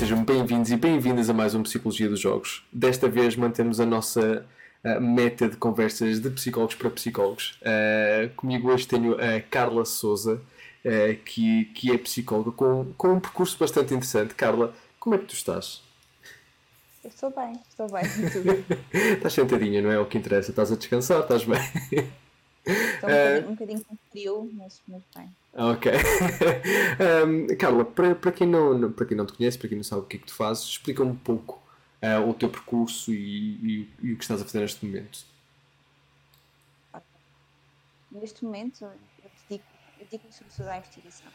[0.00, 2.64] sejam bem-vindos e bem-vindas a mais um Psicologia dos Jogos.
[2.72, 4.46] Desta vez mantemos a nossa
[4.82, 7.60] uh, meta de conversas de psicólogos para psicólogos.
[7.60, 10.40] Uh, comigo hoje tenho a Carla Souza,
[10.86, 14.34] uh, que, que é psicóloga com, com um percurso bastante interessante.
[14.34, 15.82] Carla, como é que tu estás?
[17.04, 18.02] Eu estou bem, estou bem.
[19.12, 19.98] estás sentadinha, não é?
[19.98, 20.48] O que interessa.
[20.48, 21.60] Estás a descansar, estás bem?
[22.64, 23.12] Estou um,
[23.44, 25.28] uh, um bocadinho com frio, mas, mas bem.
[25.52, 25.90] Ok.
[27.26, 30.02] um, Carla, para, para, quem não, para quem não te conhece, para quem não sabe
[30.02, 31.60] o que é que tu fazes, explica um pouco
[32.02, 35.24] uh, o teu percurso e, e, e, o que estás a fazer neste momento.
[38.12, 39.68] Neste momento, eu dedico,
[39.98, 41.32] eu dedico-me sobretudo à investigação.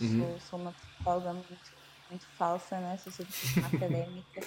[0.00, 0.18] Uhum.
[0.18, 1.72] Sou, sou, uma psicóloga muito,
[2.10, 2.96] muito falsa, né?
[2.98, 3.26] sou
[3.56, 4.40] uma académica,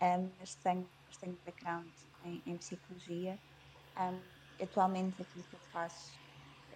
[0.00, 1.88] um, mas, tenho, mas tenho background
[2.24, 3.38] em, em psicologia.
[3.96, 4.20] Um,
[4.62, 6.12] atualmente aquilo que eu faço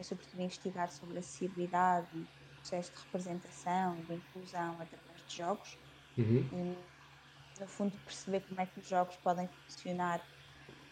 [0.00, 5.78] é sobretudo investigar sobre a acessibilidade, o processo de representação, de inclusão através de jogos
[6.16, 6.48] uhum.
[6.52, 10.26] e no fundo perceber como é que os jogos podem funcionar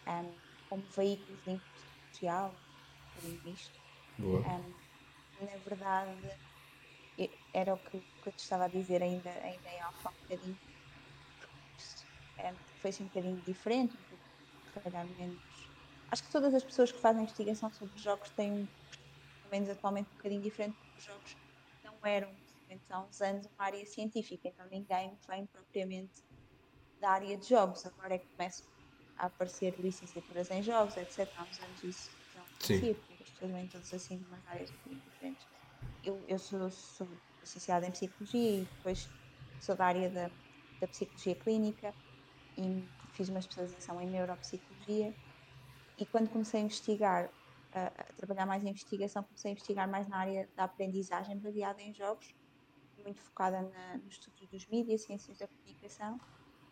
[0.07, 0.35] um,
[0.69, 2.55] como veículos de inclusão social,
[3.15, 3.81] por isto.
[4.19, 6.31] Um, na verdade,
[7.55, 10.59] era o que, eu te estava a dizer ainda, ainda em alfa um bocadinho.
[12.41, 15.59] Um, foi assim um bocadinho diferente, um pouco, menos
[16.11, 18.69] acho que todas as pessoas que fazem investigação sobre jogos têm,
[19.49, 21.37] menos atualmente, um bocadinho diferente, porque os jogos
[21.83, 22.37] não eram,
[22.91, 26.23] há uns anos, uma área científica, então ninguém vem propriamente
[26.99, 27.85] da área de jogos.
[27.87, 28.67] Agora é que começam
[29.17, 31.31] a aparecer licenciaturas em jogos, etc.
[31.37, 34.71] Há uns anos isso não acontecia, porque as pessoas vêm todas assim de umas áreas
[35.05, 35.49] diferentes.
[36.03, 37.09] Eu, eu sou, sou
[37.41, 39.11] licenciada em Psicologia e depois
[39.61, 40.31] sou da área da,
[40.81, 41.95] da Psicologia Clínica
[42.57, 45.15] e fiz uma especialização em Neuropsicologia
[45.97, 47.33] e quando comecei a investigar,
[47.73, 51.81] a, a, trabalhar mais em investigação, comecei a investigar mais na área da aprendizagem baseada
[51.83, 52.35] em jogos,
[53.03, 56.21] muito focada na, no estudo dos mídias, ciências da comunicação,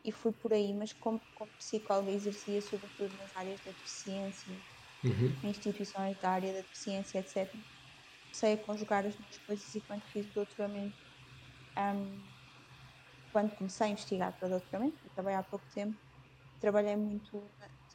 [0.04, 4.52] e fui por aí, mas como, como psicóloga exercia sobretudo nas áreas da deficiência,
[5.04, 5.34] uhum.
[5.42, 7.50] em instituições da área da deficiência, etc.
[8.22, 10.96] Comecei a conjugar as duas coisas e quando fiz o doutoramento,
[11.76, 12.22] um,
[13.32, 15.96] quando comecei a investigar para o doutoramento, acabei há pouco tempo,
[16.60, 17.42] trabalhei muito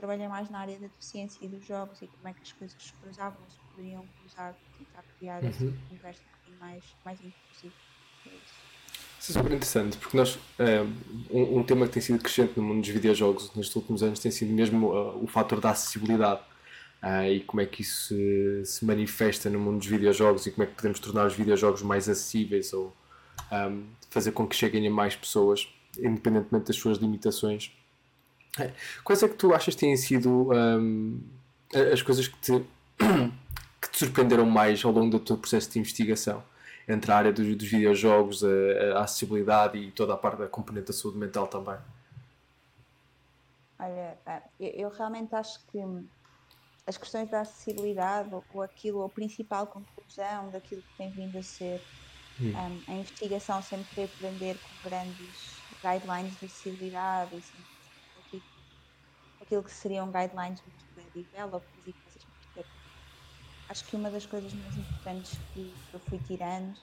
[0.02, 2.76] trabalhei mais na área da deficiência e dos jogos e como é que as coisas
[2.82, 5.50] se cruzavam, se poderiam cruzar, tentar criar uhum.
[5.50, 7.74] essa conversa um bocadinho mais, mais inclusiva.
[8.26, 9.32] É isso.
[9.32, 10.84] é super interessante, porque nós, eh,
[11.30, 14.32] um, um, tema que tem sido crescente no mundo dos videojogos nestes últimos anos tem
[14.32, 16.42] sido mesmo uh, o fator da acessibilidade
[17.04, 20.64] uh, e como é que isso se, se, manifesta no mundo dos videojogos e como
[20.64, 22.92] é que podemos tornar os videojogos mais acessíveis ou
[23.52, 25.68] um, fazer com que cheguem a mais pessoas,
[26.00, 27.72] independentemente das suas limitações.
[29.04, 31.22] Quais é que tu achas que têm sido um,
[31.92, 32.52] as coisas que te,
[33.82, 36.44] que te surpreenderam mais ao longo do teu processo de investigação?
[36.88, 38.48] Entre a área dos, dos videojogos, a,
[38.98, 41.78] a, acessibilidade e toda a parte da componente da saúde mental também?
[43.80, 44.18] Olha,
[44.60, 45.80] eu realmente acho que
[46.86, 51.44] as questões da acessibilidade ou, ou aquilo, a principal conclusão daquilo que tem vindo a
[51.44, 51.82] ser
[52.40, 52.50] hum.
[52.50, 57.71] um, a investigação sempre foi aprender com grandes guidelines de acessibilidade e sempre
[59.52, 62.26] aquilo que seriam guidelines muito bem developed e coisas
[63.68, 66.78] Acho que uma das coisas mais importantes que eu fui tirando,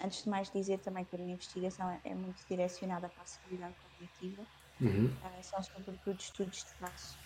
[0.00, 3.26] antes de mais dizer também que a minha investigação é, é muito direcionada para a
[3.26, 4.46] segurança cognitiva,
[4.80, 5.06] uhum.
[5.06, 7.16] uh, são sobretudo estudos de caso.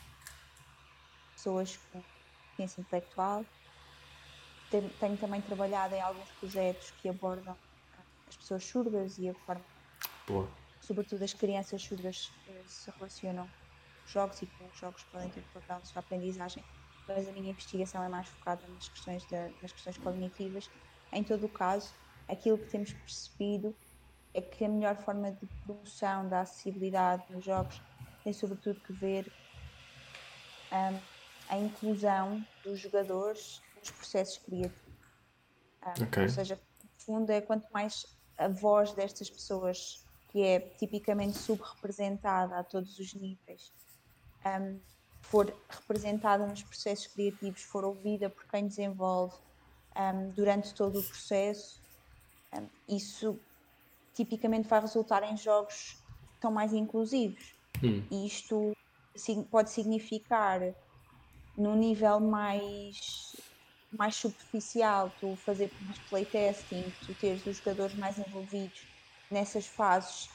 [1.34, 2.02] Pessoas com
[2.56, 3.44] ciência intelectual.
[4.70, 7.56] Tenho, tenho também trabalhado em alguns projetos que abordam
[8.26, 9.64] as pessoas surdas e a forma,
[10.26, 10.48] Boa.
[10.80, 13.46] sobretudo as crianças surdas, eh, se relacionam
[14.06, 16.64] jogos e como os jogos podem ter papel na sua aprendizagem,
[17.06, 20.70] mas a minha investigação é mais focada nas questões, de, nas questões cognitivas.
[21.12, 21.92] Em todo o caso,
[22.28, 23.74] aquilo que temos percebido
[24.34, 27.80] é que a melhor forma de promoção da acessibilidade nos jogos
[28.22, 29.30] tem sobretudo que ver
[30.72, 31.00] um,
[31.48, 34.78] a inclusão dos jogadores nos processos criativos.
[35.84, 36.22] Um, okay.
[36.22, 38.06] Ou seja, no fundo, é quanto mais
[38.38, 43.72] a voz destas pessoas, que é tipicamente subrepresentada a todos os níveis,
[44.47, 44.78] um,
[45.22, 49.34] for representada nos processos criativos, for ouvida por quem desenvolve
[49.97, 51.80] um, durante todo o processo,
[52.89, 53.39] isso
[54.15, 55.97] tipicamente vai resultar em jogos
[56.34, 57.54] que são mais inclusivos.
[57.83, 58.04] Hum.
[58.10, 58.77] E isto
[59.50, 60.60] pode significar,
[61.56, 63.36] num nível mais,
[63.91, 68.86] mais superficial, tu fazer mais playtesting, tu teres os jogadores mais envolvidos
[69.30, 70.28] nessas fases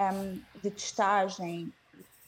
[0.00, 1.72] um, de testagem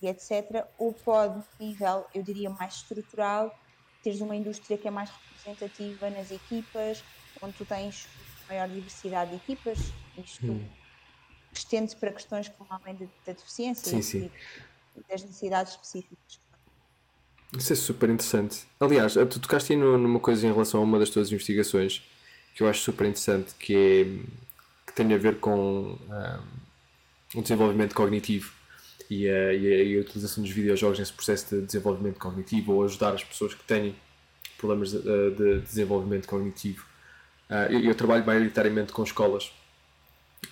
[0.03, 0.67] e etc.
[0.79, 3.57] Ou pode, nível, eu diria, mais estrutural,
[4.03, 7.03] teres uma indústria que é mais representativa nas equipas,
[7.41, 8.09] onde tu tens
[8.49, 9.79] maior diversidade de equipas,
[10.19, 10.69] isto hum.
[11.53, 12.95] estende para questões como além
[13.27, 14.31] da deficiência sim, e, sim.
[14.97, 16.41] e das necessidades específicas.
[17.57, 18.67] Isso é super interessante.
[18.81, 22.03] Aliás, tu tocaste aí numa coisa em relação a uma das tuas investigações
[22.55, 26.43] que eu acho super interessante, que, é, que tem a ver com um, ah,
[27.35, 28.53] o desenvolvimento cognitivo
[29.13, 33.23] e a, e, a, utilização dos videojogos nesse processo de desenvolvimento cognitivo ou ajudar as
[33.23, 33.95] pessoas que têm
[34.57, 36.87] problemas de, de desenvolvimento cognitivo.
[37.51, 39.47] Uh, eu, eu, trabalho maioritariamente com escolas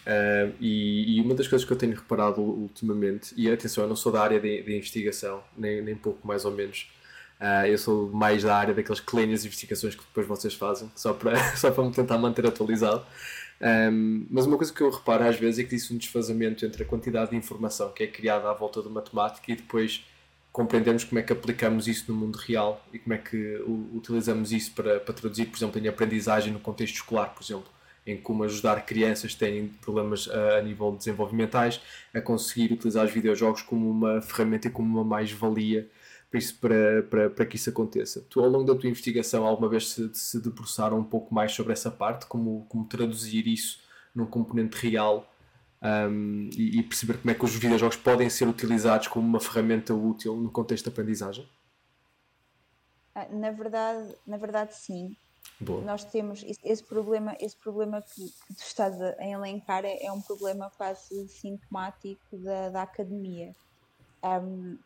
[0.07, 3.97] uh, e, e, uma das coisas que eu tenho reparado ultimamente, e atenção, eu não
[3.97, 6.91] sou da área de, de investigação, nem, nem pouco mais ou menos,
[7.41, 11.13] uh, eu sou mais da área que leem as investigações que depois vocês fazem, só
[11.13, 13.05] para, só para me tentar manter atualizado.
[13.61, 16.83] Um, mas uma coisa que eu reparo às vezes é que existe um desfazamento entre
[16.83, 20.03] a quantidade de informação que é criada à volta do matemática e depois
[20.51, 23.63] compreendermos como é que aplicamos isso no mundo real e como é que
[23.95, 27.69] utilizamos isso para, para traduzir, por exemplo, em aprendizagem no contexto escolar, por exemplo,
[28.07, 31.81] em como ajudar crianças que têm problemas a, a nível desenvolvimentais
[32.15, 35.89] a conseguir utilizar os videojogos como uma ferramenta e como uma mais-valia
[36.61, 38.25] para, para, para, que isso aconteça.
[38.29, 41.73] Tu, ao longo da tua investigação, alguma vez se, se debruçaram um pouco mais sobre
[41.73, 43.81] essa parte, como, como traduzir isso
[44.15, 45.29] num componente real
[45.83, 49.95] um, e, e, perceber como é que os videojogos podem ser utilizados como uma ferramenta
[49.95, 51.49] útil no contexto de aprendizagem?
[53.15, 55.17] Ah, na verdade, na verdade sim.
[55.59, 55.83] Boa.
[55.83, 60.21] Nós temos esse problema, esse problema que, que tu estás a elencar é, é um
[60.21, 63.53] problema quase sintomático da, da academia.
[64.23, 64.79] Um,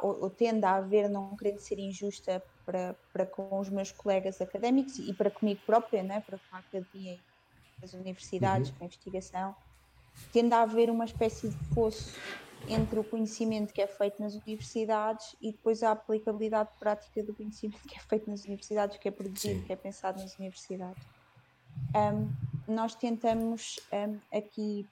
[0.00, 4.40] ou, ou tende a haver, não querendo ser injusta para, para com os meus colegas
[4.40, 6.20] académicos e para comigo própria, né?
[6.20, 8.76] para com a academia e as universidades, uhum.
[8.76, 9.56] com a investigação,
[10.32, 12.16] tende a haver uma espécie de fosso
[12.68, 17.80] entre o conhecimento que é feito nas universidades e depois a aplicabilidade prática do conhecimento
[17.88, 19.66] que é feito nas universidades, que é produzido, Sim.
[19.66, 21.02] que é pensado nas universidades.
[21.96, 24.86] Um, nós tentamos um, aqui,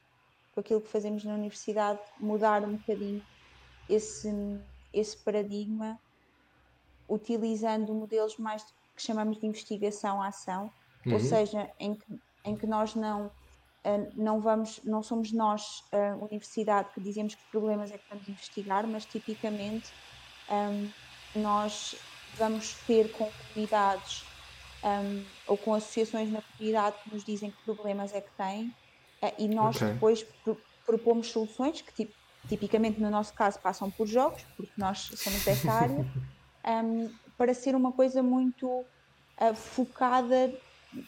[0.53, 3.23] com aquilo que fazemos na universidade, mudar um bocadinho
[3.89, 4.29] esse,
[4.93, 5.99] esse paradigma
[7.09, 8.65] utilizando modelos mais
[8.95, 10.71] que chamamos de investigação-ação,
[11.07, 11.15] uhum.
[11.15, 13.31] ou seja, em que, em que nós não
[13.83, 18.05] Uh, não vamos, não somos nós, a uh, universidade, que dizemos que problemas é que
[18.11, 19.91] vamos investigar, mas tipicamente
[20.51, 20.91] um,
[21.41, 21.97] nós
[22.37, 24.23] vamos ter com comunidades
[24.85, 28.67] um, ou com associações na comunidade que nos dizem que problemas é que têm
[29.23, 29.89] uh, e nós okay.
[29.93, 32.15] depois pro, propomos soluções que tipo,
[32.49, 36.07] tipicamente no nosso caso passam por jogos, porque nós somos dessa área,
[36.85, 40.53] um, para ser uma coisa muito uh, focada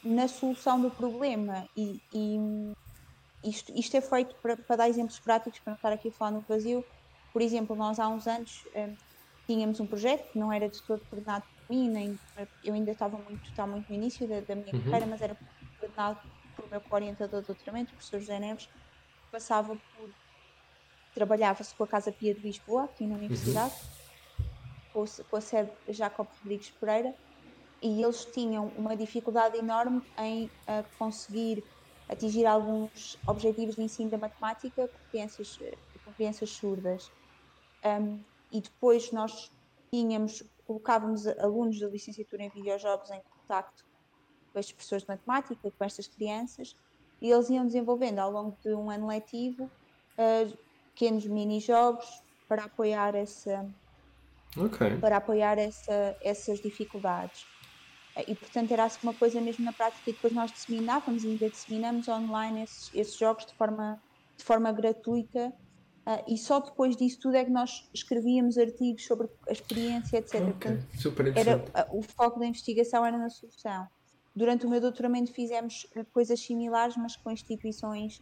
[0.05, 1.69] na solução do problema.
[1.77, 2.39] E, e
[3.45, 6.31] isto, isto, é feito para, para, dar exemplos práticos, para não estar aqui a falar
[6.31, 6.85] no vazio.
[7.33, 8.95] Por exemplo, nós há uns anos um,
[9.47, 12.19] tínhamos um projeto que não era de todo coordenado por mim, nem,
[12.63, 14.83] eu ainda estava muito, estava muito no início da, da minha uhum.
[14.83, 15.37] carreira, mas era
[15.79, 16.21] coordenado
[16.55, 20.11] pelo meu orientador de doutoramento, o professor José Neves, que passava por
[21.15, 23.75] trabalhava-se com a Casa Pia de Lisboa, aqui na Universidade,
[24.95, 25.05] uhum.
[25.31, 27.15] com, a sede Jacob Rodrigues Pereira,
[27.81, 31.65] e eles tinham uma dificuldade enorme em uh, conseguir
[32.09, 35.59] atingir alguns objetivos de ensino da matemática com crianças,
[36.05, 37.11] com crianças surdas.
[37.85, 38.21] Um,
[38.53, 39.51] e depois nós
[39.91, 43.85] tínhamos, colocávamos alunos da licenciatura em videojogos em contacto
[44.53, 46.77] com as professores de matemática, com estas crianças,
[47.21, 50.59] e eles iam desenvolvendo ao longo de um ano letivo uh,
[50.93, 53.67] pequenos mini-jogos para apoiar essa
[54.57, 54.97] okay.
[54.99, 57.47] para apoiar essa, essas dificuldades.
[58.29, 61.49] E portanto era assim uma coisa mesmo na prática e depois nós disseminávamos e ainda
[61.49, 63.99] disseminamos online esses, esses jogos de forma,
[64.37, 65.51] de forma gratuita
[66.07, 70.35] uh, e só depois disso tudo é que nós escrevíamos artigos sobre a experiência, etc.
[70.57, 70.79] Okay.
[71.03, 73.89] Portanto, era, uh, o foco da investigação era na solução.
[74.37, 78.21] Durante o meu doutoramento fizemos coisas similares, mas com instituições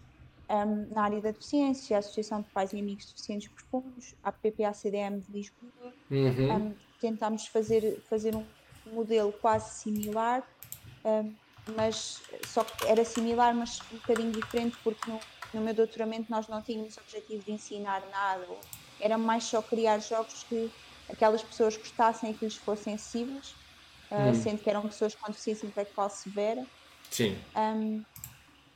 [0.51, 5.21] um, na área da deficiência, a Associação de Pais e Amigos Deficientes Profundos, a PPA-CDM
[5.21, 5.95] de Lisboa.
[6.11, 6.57] Uhum.
[6.57, 8.45] Um, tentámos fazer, fazer um
[8.87, 10.43] modelo quase similar,
[11.05, 11.33] um,
[11.77, 15.21] mas só era similar, mas um bocadinho diferente, porque no,
[15.55, 18.45] no meu doutoramento nós não tínhamos o objetivo de ensinar nada,
[19.01, 20.71] era mais só criar jogos que
[21.09, 23.55] aquelas pessoas gostassem e que lhes fossem acessíveis,
[24.11, 24.35] uh, uhum.
[24.35, 26.67] sendo que eram pessoas com deficiência intelectual severa.
[27.11, 27.39] Sim.
[27.57, 28.05] Um,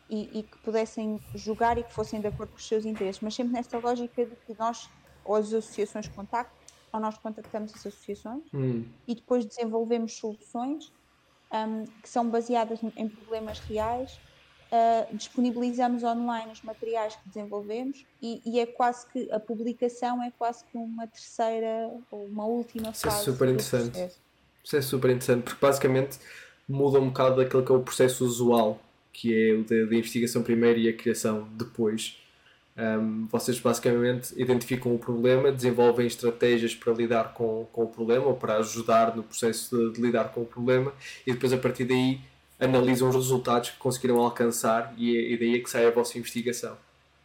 [0.09, 3.35] e, e, que pudessem jogar e que fossem de acordo com os seus interesses, mas
[3.35, 4.89] sempre nesta lógica de que nós,
[5.25, 6.57] ou as associações contactam,
[6.93, 8.85] ou nós contactamos as associações hum.
[9.07, 10.93] e depois desenvolvemos soluções
[11.53, 14.19] um, que são baseadas em problemas reais,
[14.71, 20.31] uh, disponibilizamos online os materiais que desenvolvemos e, e, é quase que a publicação é
[20.37, 23.23] quase que uma terceira ou uma última Isso é fase.
[23.23, 24.21] Isso é super interessante.
[24.63, 26.19] Isso é super interessante porque basicamente
[26.69, 28.81] muda um bocado daquele que é o processo usual
[29.15, 32.21] que é o da, investigação primeiro e a criação depois.
[32.77, 38.35] Um, vocês basicamente identificam o problema, desenvolvem estratégias para lidar com, com o problema ou
[38.35, 40.93] para ajudar no processo de, de, lidar com o problema
[41.25, 42.21] e depois a partir daí
[42.59, 46.19] analisam os resultados que conseguiram alcançar e, é, e daí é que sai a vossa
[46.19, 46.77] investigação,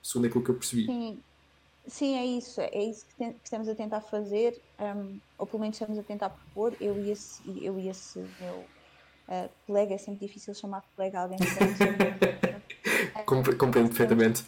[0.04, 0.86] segundo aquilo que eu percebi.
[0.86, 1.20] Sim,
[1.88, 5.62] Sim é isso, é isso que, tem, que estamos a tentar fazer, um, ou pelo
[5.62, 8.64] menos estamos a tentar propor, eu e esse, eu e esse meu
[9.30, 11.46] uh, colega, é sempre difícil chamar colega alguém que
[13.26, 14.44] Compreendo perfeitamente.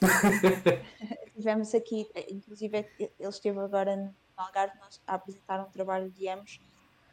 [1.35, 6.59] Tivemos aqui, inclusive ele esteve agora no Algarve nós, a apresentar um trabalho de ambos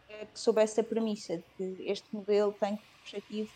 [0.08, 3.50] eh, que sob essa premissa de que este modelo tem como objetivo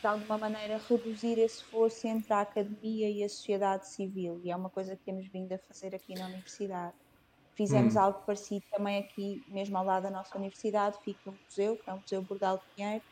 [0.00, 4.56] de alguma maneira reduzir esse fosso entre a academia e a sociedade civil e é
[4.56, 6.94] uma coisa que temos vindo a fazer aqui na universidade.
[7.54, 8.00] Fizemos hum.
[8.00, 11.92] algo parecido também aqui, mesmo ao lado da nossa universidade, fica um museu, que é
[11.92, 13.02] o Museu Bordal Pinheiro,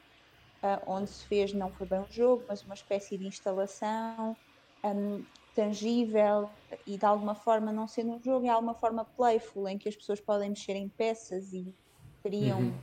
[0.62, 4.36] uh, onde se fez, não foi bem um jogo, mas uma espécie de instalação
[4.84, 5.24] um,
[5.54, 6.48] tangível
[6.86, 9.96] e de alguma forma, não sendo um jogo, é alguma forma playful, em que as
[9.96, 11.74] pessoas podem mexer em peças e
[12.22, 12.78] criam uhum.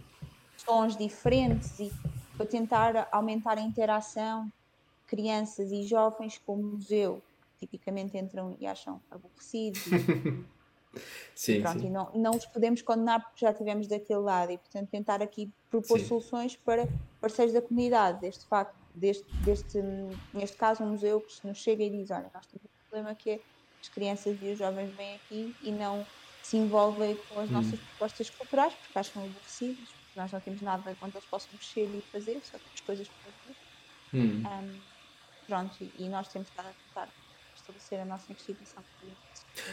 [0.57, 1.91] sons diferentes e
[2.35, 4.51] para tentar aumentar a interação
[5.07, 7.21] crianças e jovens com o museu
[7.59, 10.45] tipicamente entram e acham aborrecidos e
[11.35, 11.87] Sim, Pronto, sim.
[11.87, 15.51] E não, não os podemos condenar porque já estivemos daquele lado e, portanto, tentar aqui
[15.69, 16.07] propor sim.
[16.07, 16.87] soluções para
[17.19, 18.21] parceiros da comunidade.
[18.21, 19.81] Deste facto, deste, deste,
[20.33, 23.29] neste caso, um museu que nos chega e diz: Olha, nós temos um problema que
[23.31, 23.39] é
[23.81, 26.05] as crianças e os jovens vêm aqui e não
[26.41, 27.53] se envolvem com as hum.
[27.53, 31.85] nossas propostas culturais porque acham aborrecidas, porque nós não temos nada onde eles possam mexer
[31.85, 33.55] e fazer, só temos coisas para fazer.
[34.13, 34.43] Hum.
[34.45, 34.81] Um,
[35.47, 37.09] pronto, e, e nós temos estado a tentar
[37.55, 38.83] estabelecer a nossa investigação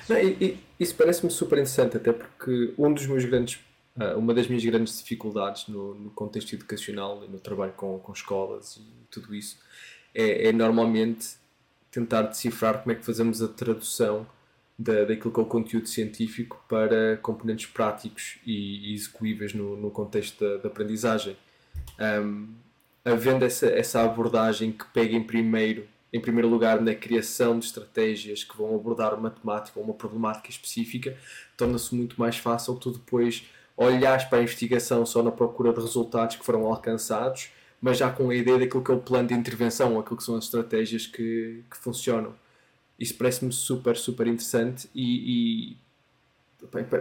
[0.08, 3.60] não, e, isso parece-me super interessante, até porque um dos meus grandes,
[3.96, 8.12] uh, uma das minhas grandes dificuldades no, no, contexto educacional e no trabalho com, com
[8.12, 9.58] escolas e tudo isso
[10.14, 11.36] é, é, normalmente
[11.90, 14.26] tentar decifrar como é que fazemos a tradução
[14.78, 20.42] da, daquilo que é o conteúdo científico para componentes práticos e, e no, no contexto
[20.42, 21.36] da, da aprendizagem.
[22.00, 22.48] Um,
[23.04, 28.44] havendo essa, essa abordagem que pega em primeiro em primeiro lugar, na criação de estratégias
[28.44, 31.16] que vão abordar uma temática ou uma problemática específica,
[31.56, 33.44] torna-se muito mais fácil tu depois
[33.76, 37.50] olhares para a investigação só na procura de resultados que foram alcançados,
[37.80, 40.36] mas já com a ideia daquilo que é o plano de intervenção, aquilo que são
[40.36, 42.34] as estratégias que, que funcionam.
[42.98, 45.76] Isso parece-me super, super interessante e, e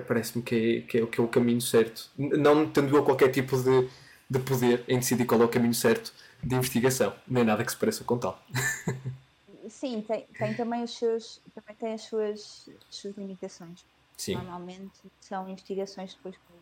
[0.08, 2.10] parece-me que é, que, é, que é o caminho certo.
[2.18, 3.88] Não tendo eu qualquer tipo de,
[4.30, 6.14] de poder em decidir qual é o caminho certo,
[6.44, 8.42] de investigação, nem nada que se pareça com tal.
[9.70, 13.86] Sim, tem, tem também, os seus, também tem as suas, as suas limitações.
[14.18, 14.36] Sim.
[14.36, 16.54] Normalmente são investigações depois com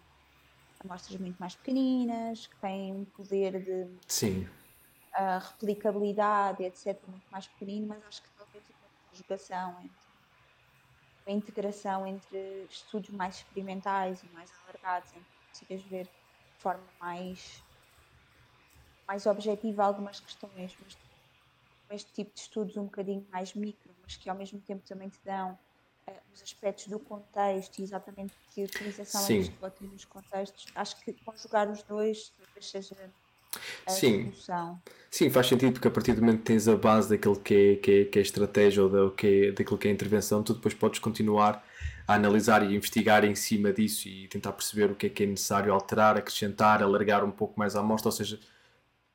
[0.84, 4.48] amostras muito mais pequeninas, que têm um poder de Sim.
[5.16, 10.10] Uh, replicabilidade, etc., muito mais pequenino, mas acho que talvez a conjugação entre
[11.28, 16.88] a integração entre estudos mais experimentais e mais alargados, em que consigas ver de forma
[17.00, 17.64] mais
[19.10, 20.98] mais objetiva algumas questões, mas
[21.90, 25.18] este tipo de estudos um bocadinho mais micro, mas que ao mesmo tempo também te
[25.26, 25.58] dão
[26.08, 29.40] uh, os aspectos do contexto e exatamente que utilização Sim.
[29.40, 30.68] é que pode ter nos contextos.
[30.76, 32.96] Acho que conjugar os dois talvez seja
[33.88, 34.26] a Sim.
[34.26, 34.80] solução.
[35.10, 37.76] Sim, faz sentido porque a partir do momento que tens a base daquilo que é,
[37.78, 40.76] que é, que é estratégia ou da, que é, daquilo que é intervenção, tu depois
[40.76, 41.66] podes continuar
[42.08, 45.26] a analisar e investigar em cima disso e tentar perceber o que é que é
[45.26, 48.40] necessário alterar, acrescentar, alargar um pouco mais a amostra, ou seja,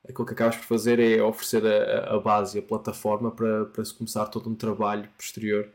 [0.08, 3.94] aquilo que acabas por fazer é oferecer a, a base, a plataforma para, para se
[3.94, 5.68] começar todo um trabalho posterior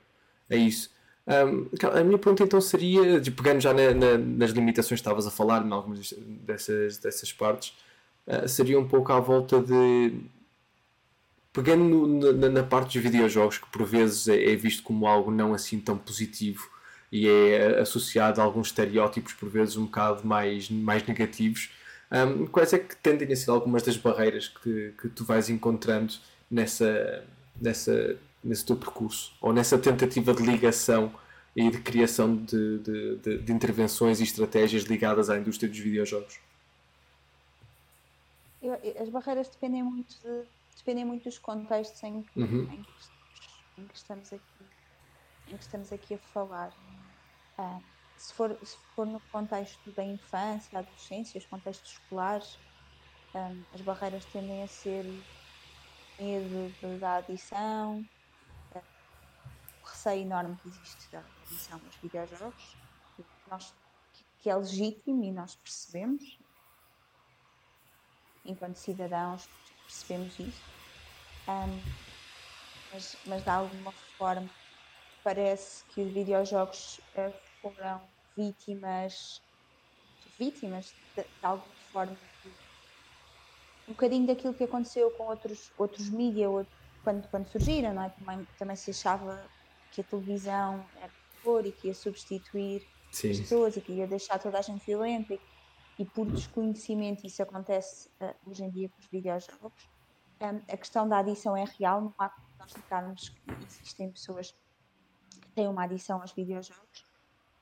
[0.49, 0.89] a isso.
[1.29, 5.31] Um, a minha pergunta então seria, pegando já na, na, nas limitações que estavas a
[5.31, 7.77] falar, em algumas dessas, dessas partes,
[8.25, 10.21] uh, seria um pouco à volta de.
[11.53, 15.31] Pegando no, na, na, parte dos videojogos, que por vezes é, é, visto como algo
[15.31, 16.69] não assim tão positivo
[17.11, 21.71] e é associado a alguns estereótipos, por vezes um bocado mais, mais negativos,
[22.11, 26.13] um, quais é que tendem a ser algumas das barreiras que, que tu vais encontrando
[26.49, 27.23] nessa,
[27.59, 29.33] nessa, nesse teu percurso?
[29.41, 31.13] Ou nessa tentativa de ligação
[31.55, 36.39] e de criação de, de, de, de intervenções e estratégias ligadas à indústria dos videojogos?
[38.61, 40.43] Eu, as barreiras dependem muito, de,
[40.77, 42.63] dependem muito dos contextos em que, uhum.
[42.63, 44.43] em, que em que, estamos aqui
[45.47, 46.71] em que estamos aqui a falar.
[47.57, 47.81] Uh,
[48.19, 52.59] se for, se for no contexto da infância, da adolescência, os contextos escolares,
[53.33, 55.05] um, as barreiras tendem a ser
[56.19, 58.05] medo da adição,
[58.75, 62.75] o receio enorme que existe da adição aos videojogos,
[63.49, 63.73] nós,
[64.39, 66.37] que é legítimo e nós percebemos,
[68.43, 69.47] enquanto cidadãos
[69.85, 70.61] percebemos isso,
[71.47, 71.81] um,
[72.91, 74.49] mas, mas de alguma forma
[75.23, 78.01] parece que os videojogos uh, foram
[78.35, 79.41] vítimas,
[80.37, 82.17] vítimas de, de alguma forma,
[83.87, 86.67] um bocadinho daquilo que aconteceu com outros, outros mídias
[87.03, 88.09] quando, quando surgiram, não é?
[88.09, 89.43] Também, também se achava
[89.91, 91.11] que a televisão era
[91.43, 93.31] cor e que ia substituir Sim.
[93.31, 95.39] as pessoas e que ia deixar toda a gente violenta e,
[95.97, 99.89] e por desconhecimento isso acontece uh, hoje em dia com os videojogos.
[100.41, 104.55] Um, a questão da adição é real, não há como nós negarmos que existem pessoas
[105.41, 107.08] que têm uma adição aos videojogos.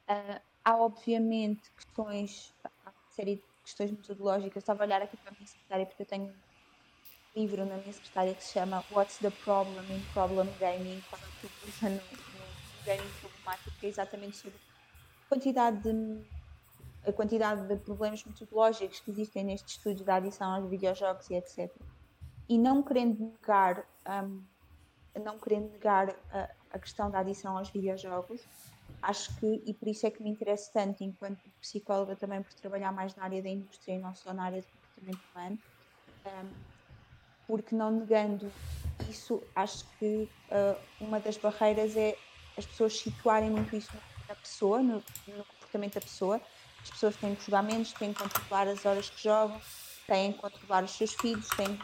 [0.09, 4.63] Uh, há obviamente questões, há uma série de questões metodológicas.
[4.63, 7.93] Estava a olhar aqui para a minha secretária porque eu tenho um livro na minha
[7.93, 11.01] secretária que se chama What's the Problem in Problem Gaming?
[11.09, 13.71] Qual é o problema no, gaming problemático?
[13.79, 16.25] Que é exatamente sobre a quantidade de
[17.07, 21.71] a quantidade de problemas metodológicos que existem neste estudo da adição aos videojogos e etc.
[22.49, 23.85] E não querendo negar,
[24.25, 24.43] um,
[25.23, 28.41] não querendo negar a, a, questão da adição aos videojogos,
[29.07, 32.91] acho que, e por isso é que me interessa tanto, enquanto psicóloga também, por trabalhar
[32.91, 35.59] mais na área da indústria e não só na área do comportamento humano,
[36.25, 36.49] um,
[37.47, 38.51] porque não negando
[39.09, 42.17] isso, acho que uh, uma das barreiras é
[42.57, 43.89] as pessoas situarem muito isso
[44.27, 46.41] na pessoa, no, no comportamento da pessoa.
[46.83, 49.61] As pessoas têm que jogar menos, têm que controlar as horas que jogam,
[50.05, 51.79] têm que controlar os seus filhos, têm,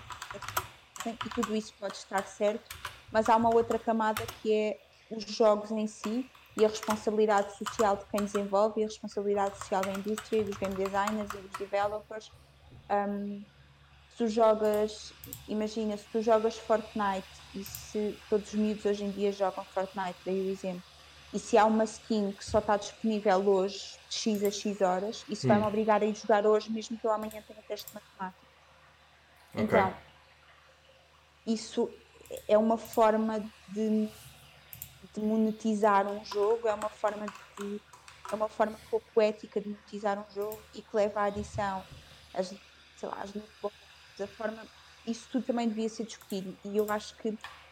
[1.03, 2.75] têm, e tudo isso pode estar certo,
[3.13, 7.97] mas há uma outra camada que é os jogos em si e a responsabilidade social
[7.97, 12.31] de quem desenvolve e a responsabilidade social da indústria, dos game designers e dos developers.
[12.89, 13.43] Um,
[14.11, 15.11] se tu jogas,
[15.47, 20.17] imagina, se tu jogas Fortnite e se todos os miúdos hoje em dia jogam Fortnite,
[20.23, 20.83] daí o exemplo,
[21.33, 25.25] e se há uma skin que só está disponível hoje, de X a X horas,
[25.27, 25.49] isso hum.
[25.49, 28.45] vai-me obrigar a ir jogar hoje, mesmo que eu amanhã tenha teste de matemática.
[29.53, 29.63] Okay.
[29.63, 29.93] Então,
[31.47, 31.89] isso
[32.47, 34.09] é uma forma de
[35.13, 37.25] de monetizar um jogo, é uma forma
[37.59, 37.81] de
[38.31, 41.83] é uma forma pouco ética de monetizar um jogo e que leva à adição
[42.33, 43.31] as, sei lá, as
[44.17, 44.65] da forma
[45.05, 47.29] isso tudo também devia ser discutido e eu acho que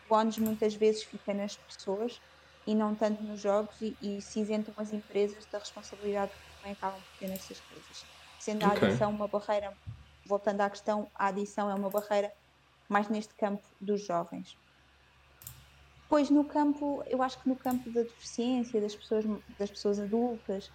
[0.10, 2.19] o ONU muitas vezes fica nas pessoas
[2.67, 6.73] e não tanto nos jogos e, e se isentam as empresas da responsabilidade que também
[6.73, 8.06] acabam por ter nessas coisas.
[8.39, 8.80] Sendo okay.
[8.84, 9.73] a adição uma barreira,
[10.25, 12.32] voltando à questão, a adição é uma barreira
[12.89, 14.58] mais neste campo dos jovens.
[16.12, 19.24] Depois no campo, eu acho que no campo da deficiência, das pessoas,
[19.58, 20.69] das pessoas adultas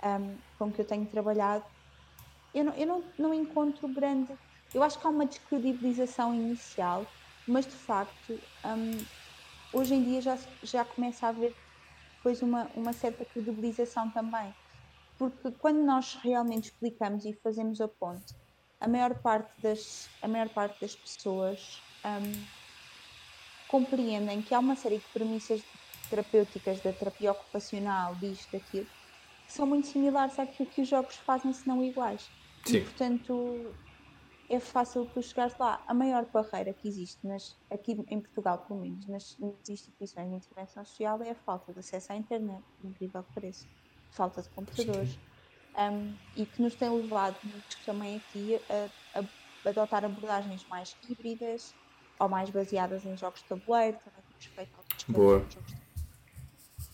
[0.00, 1.64] um, com que eu tenho trabalhado,
[2.54, 4.32] eu, não, eu não, não encontro grande.
[4.72, 7.04] Eu acho que há uma descredibilização inicial,
[7.48, 9.04] mas de facto, um,
[9.76, 11.52] hoje em dia já, já começa a haver
[12.18, 14.54] depois uma, uma certa credibilização também.
[15.18, 18.36] Porque quando nós realmente explicamos e fazemos a ponte,
[18.80, 22.65] a maior parte das, a maior parte das pessoas um,
[23.68, 25.62] compreendem que há uma série de premissas
[26.08, 28.86] terapêuticas da terapia ocupacional, disto, daquilo,
[29.46, 32.30] que são muito similares àquilo que os jogos fazem, se não iguais.
[32.64, 32.78] Sim.
[32.78, 33.74] E, portanto,
[34.48, 35.82] é fácil tu chegares lá.
[35.86, 40.36] A maior barreira que existe, nas, aqui em Portugal, pelo menos, nas, nas, instituições de
[40.36, 43.66] intervenção social, é a falta de acesso à internet, incrível que pareça.
[44.10, 45.18] Falta de computadores.
[45.78, 47.36] Um, e que nos tem levado
[47.84, 51.74] também aqui a, a adotar abordagens mais híbridas,
[52.18, 55.38] ou mais baseadas em jogos de tabuleiro, também temos feito algumas Boa.
[55.38, 55.74] jogos de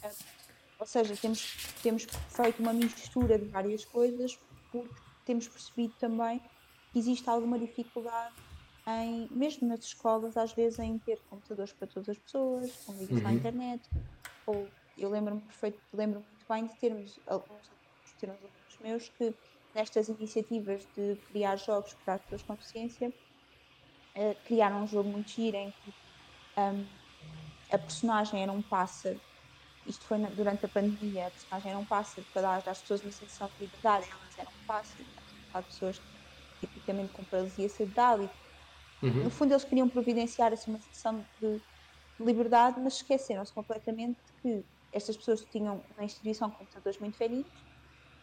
[0.06, 0.26] uh,
[0.78, 4.38] Ou seja, temos, temos feito uma mistura de várias coisas
[4.70, 6.40] porque temos percebido também
[6.92, 8.34] que existe alguma dificuldade
[8.86, 13.18] em, mesmo nas escolas, às vezes, em ter computadores para todas as pessoas, com ligação
[13.18, 13.26] uhum.
[13.26, 13.90] à internet.
[14.46, 17.70] Ou eu lembro-me perfeito, lembro muito bem de termos alguns,
[18.18, 19.34] termos alunos meus que
[19.74, 23.12] nestas iniciativas de criar jogos para as pessoas com deficiência
[24.16, 25.94] uh, criaram um jogo muito giro em que
[26.58, 26.86] um,
[27.70, 29.20] a personagem era um pássaro.
[29.86, 33.02] Isto foi na, durante a pandemia, a personagem era um pássaro para dar às pessoas
[33.02, 35.04] uma sensação de liberdade, elas eram um pássaro.
[35.52, 36.00] Há pessoas
[36.60, 38.30] tipicamente com paralisia cerebral e
[39.02, 39.24] uhum.
[39.24, 41.60] no fundo eles queriam providenciar assim, uma sensação de
[42.20, 47.50] liberdade, mas esqueceram-se completamente que estas pessoas tinham na instituição computadores muito velhinhos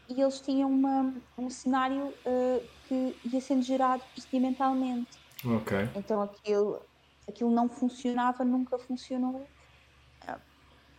[0.07, 5.17] e eles tinham uma, um cenário uh, que ia sendo gerado procedimentalmente.
[5.45, 5.89] Ok.
[5.95, 6.81] Então aquilo,
[7.27, 9.47] aquilo não funcionava, nunca funcionou.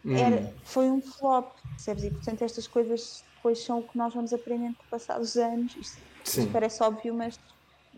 [0.04, 0.16] Hum.
[0.16, 2.04] Era, foi um flop, percebes?
[2.04, 5.36] E portanto estas coisas depois são o que nós vamos aprendendo com o passar dos
[5.36, 5.76] anos.
[5.76, 7.38] Isto, isto, parece óbvio, mas,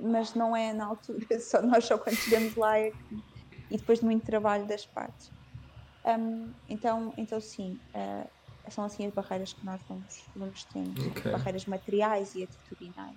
[0.01, 1.27] mas não é na altura.
[1.41, 3.23] Só nós só quando chegamos lá é que,
[3.71, 5.31] e depois de muito trabalho das partes.
[6.05, 8.29] Um, então, então sim, uh,
[8.71, 11.09] são assim as barreiras que nós vamos, vamos tendo.
[11.09, 11.31] Okay.
[11.31, 13.17] Barreiras materiais e atitudinais.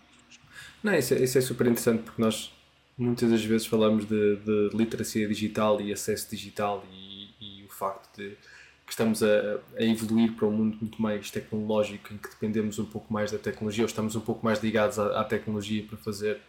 [0.84, 2.54] Não, isso é, isso é super interessante porque nós
[2.98, 8.18] muitas das vezes falamos de, de literacia digital e acesso digital e, e o facto
[8.18, 8.38] de
[8.86, 12.86] que estamos a, a, evoluir para um mundo muito mais tecnológico, em que dependemos um
[12.86, 16.40] pouco mais da tecnologia, ou estamos um pouco mais ligados à, à tecnologia para fazer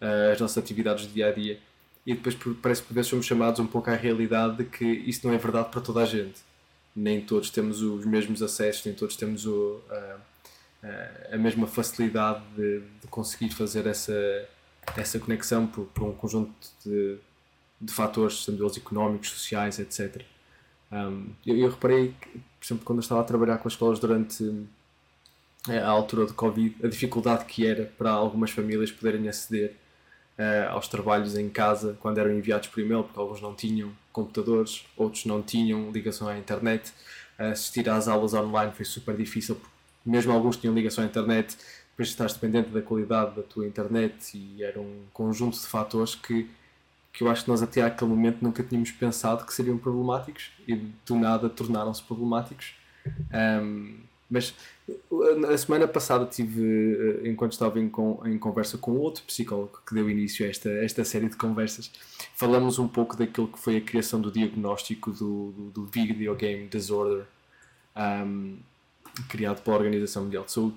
[0.00, 1.60] uh, as nossas atividades de dia a dia.
[2.04, 5.26] E depois parece que por vezes somos chamados um pouco à realidade de que isso
[5.26, 6.40] não é verdade para toda a gente.
[6.94, 10.18] Nem todos temos os mesmos acessos, nem todos temos o, uh,
[10.82, 14.12] uh, a mesma facilidade de, de, conseguir fazer essa,
[14.96, 16.52] essa conexão por, por um conjunto
[16.84, 17.18] de,
[17.80, 20.22] de fatores, sendo eles económicos, sociais, etc.
[20.92, 23.98] Um, eu, eu, reparei, que, por exemplo, quando eu estava a trabalhar com as escolas
[23.98, 24.66] durante
[25.68, 29.74] eh, a altura de Covid, a dificuldade que era para algumas famílias poderem aceder
[30.38, 34.84] uh, aos trabalhos em casa quando eram enviados por e-mail, porque alguns não tinham computadores,
[34.96, 36.92] outros não tinham ligação à internet.
[37.38, 39.60] Assistir às aulas online foi super difícil,
[40.04, 41.56] mesmo alguns tinham ligação à internet,
[41.96, 46.48] depois estás dependente da qualidade da tua internet e era um conjunto de fatores que
[47.16, 50.74] que eu acho que nós até àquele momento nunca tínhamos pensado que seriam problemáticos e
[50.76, 52.74] do nada tornaram-se problemáticos.
[53.32, 54.54] Um, mas
[55.48, 57.90] a semana passada tive, eh, enquanto estava em,
[58.24, 61.90] em, conversa com outro psicólogo que deu início a esta, esta série de conversas,
[62.34, 66.68] falamos um pouco daquilo que foi a criação do diagnóstico do, do, do Video Game
[66.68, 67.24] Disorder,
[67.96, 68.58] um,
[69.28, 70.76] criado pela Organização Mundial de Saúde.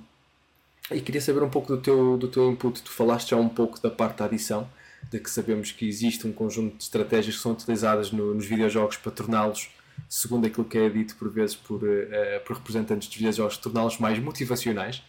[0.91, 2.81] E queria saber um pouco do teu, do teu input.
[2.81, 4.67] Tu falaste já um pouco da parte da adição
[5.09, 8.97] de que sabemos que existe um conjunto de estratégias que são utilizadas no, nos videojogos
[8.97, 9.69] para torná-los,
[10.09, 14.19] segundo aquilo que é dito por vezes por, uh, por representantes dos videojogos, torná-los mais
[14.19, 15.03] motivacionais.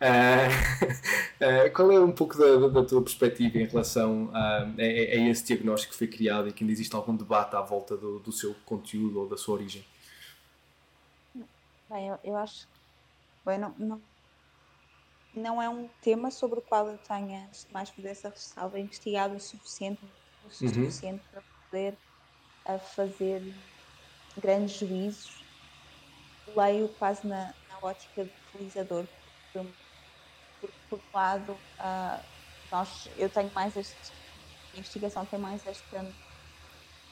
[0.00, 5.30] Uh, uh, qual é um pouco da, da, tua perspectiva em relação a, a, a,
[5.30, 8.30] esse diagnóstico que foi criado e que ainda existe algum debate à volta do, do
[8.30, 9.84] seu conteúdo ou da sua origem?
[11.88, 12.68] Bem, eu, eu acho.
[13.44, 14.00] Bem, não, não,
[15.38, 18.78] não é um tema sobre o qual eu tenha, antes de mais fazer essa ressalva,
[18.78, 20.50] investigado o suficiente, o uhum.
[20.50, 21.30] suficiente uhum.
[21.30, 21.98] para poder
[22.64, 23.54] a fazer
[24.36, 25.44] grandes juízos.
[26.56, 29.06] Leio quase na, na ótica do utilizador,
[29.52, 29.68] porque,
[30.60, 32.24] por, por um lado, uh,
[32.70, 34.12] nós, eu tenho mais este,
[34.74, 36.14] a investigação tem mais esta,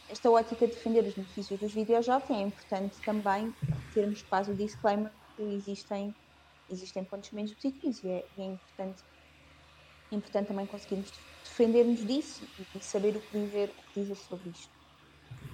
[0.09, 3.55] esta ótica de defender os benefícios dos videojogos e é importante também
[3.93, 6.15] termos quase o disclaimer que existem
[6.71, 9.03] existem pontos menos positivos e é, é importante,
[10.11, 12.43] é importante também conseguirmos defender-nos disso
[12.75, 14.73] e saber o que dizer, o que dizer sobre isto.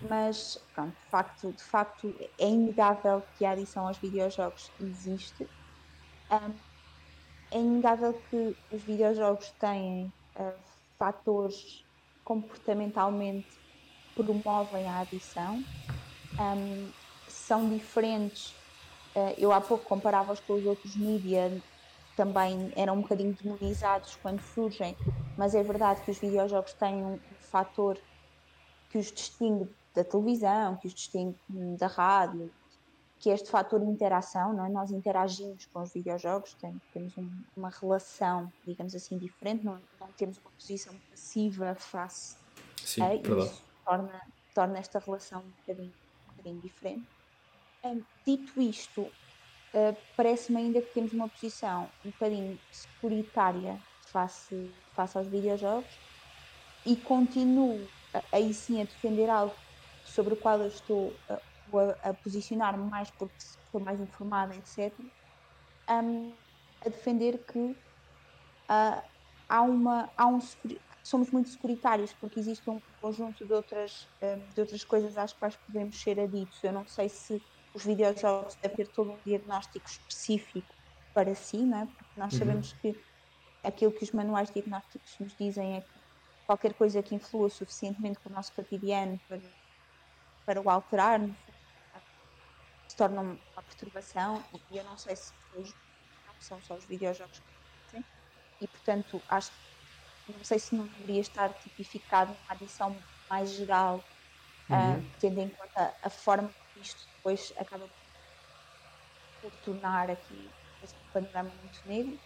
[0.09, 5.47] Mas, pronto, de facto, de facto é inegável que a adição aos videojogos existe.
[6.31, 6.55] Um,
[7.51, 10.55] é inegável que os videojogos têm uh,
[10.99, 11.85] fatores
[12.25, 13.49] comportamentalmente
[14.15, 15.63] promovem a adição.
[16.39, 16.91] Um,
[17.29, 18.55] são diferentes
[19.37, 21.61] eu há pouco comparava-os com os outros mídias,
[22.17, 24.97] também eram um bocadinho demonizados quando surgem,
[25.37, 27.99] mas é verdade que os videojogos têm um fator
[28.91, 31.37] que os distingue da televisão, que os distingue
[31.79, 32.51] da rádio,
[33.19, 34.69] que é este fator de interação, não é?
[34.69, 36.57] Nós interagimos com os videojogos,
[36.93, 37.15] temos
[37.57, 42.37] uma relação, digamos assim, diferente, não, não temos uma posição passiva face
[42.85, 44.21] Sim, a isso torna,
[44.55, 45.93] torna esta relação um bocadinho,
[46.29, 47.20] um bocadinho diferente
[48.27, 55.27] dito isto, uh, parece-me ainda que temos uma posição um bocadinho securitária face, face aos
[55.27, 55.91] videojogos
[56.85, 57.87] e continuo
[58.33, 59.55] aí sim a defender algo
[60.05, 64.93] sobre o qual eu estou a, a posicionar-me mais porque estou mais informada, etc.
[65.89, 66.33] Um,
[66.85, 69.03] a defender que uh,
[69.49, 70.41] há uma há um
[71.03, 74.07] somos muito securitários porque existe um conjunto de outras
[74.55, 76.63] de outras coisas às quais podemos ser aditos.
[76.63, 77.43] Eu não sei se
[77.75, 80.75] os videojogos devem ter todo um diagnóstico específico
[81.15, 81.87] para si, não é?
[81.87, 82.39] porque nós uhum.
[82.39, 82.99] sabemos que
[83.63, 85.89] aquilo que os manuais diagnósticos nos dizem é que
[86.47, 89.41] qualquer coisa que influa suficientemente com o nosso cotidiano para,
[90.47, 91.21] para o alterar
[92.89, 95.65] se torna uma perturbação e eu não sei se não
[96.41, 98.05] são só os videojogos que têm
[98.61, 99.53] e portanto acho
[100.29, 102.97] não sei se não deveria estar tipificado uma adição
[103.29, 104.03] mais geral
[104.69, 104.99] uhum.
[104.99, 107.87] uh, tendo em conta a forma que isto depois acaba
[109.43, 110.51] por tornar aqui
[110.83, 112.19] esse panorama muito negro.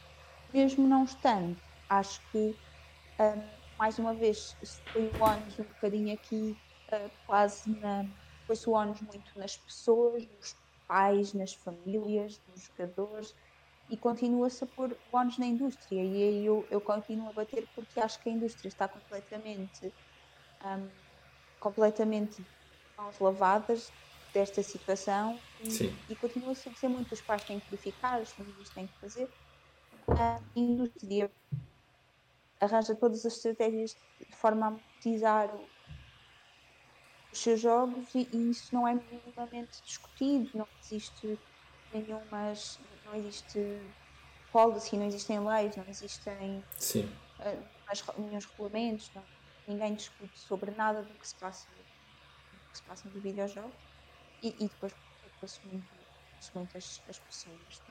[0.52, 1.56] Mesmo não estando,
[1.88, 2.56] acho que
[3.18, 3.42] um,
[3.76, 6.56] mais uma vez se põe o ónus um bocadinho aqui
[6.92, 8.06] uh, quase na.
[8.46, 13.34] Põe-se o ónus muito nas pessoas, nos pais, nas famílias, nos jogadores
[13.90, 18.00] e continua-se a pôr ónus na indústria e aí eu, eu continuo a bater porque
[18.00, 19.92] acho que a indústria está completamente
[20.64, 20.88] um,
[21.60, 22.44] completamente
[22.96, 23.92] mãos lavadas
[24.34, 28.68] desta situação e, e continua-se a dizer muito os pais têm que verificar, as famílias
[28.70, 29.30] têm que fazer.
[30.08, 31.30] A indústria
[32.60, 35.54] arranja todas as estratégias de forma a monetizar
[37.32, 41.38] os seus jogos e, e, isso não é minimamente discutido, não existe
[41.92, 43.80] nenhumas, não existe
[44.52, 47.08] policy, não existem leis, não existem Sim.
[47.38, 49.22] Uh, nenhum regulamentos, não,
[49.68, 53.72] ninguém discute sobre nada do que se passa, do que se passa no videojogo
[54.44, 55.86] e, e depois preocupa-se muito,
[56.54, 57.82] muito as, as pessoas.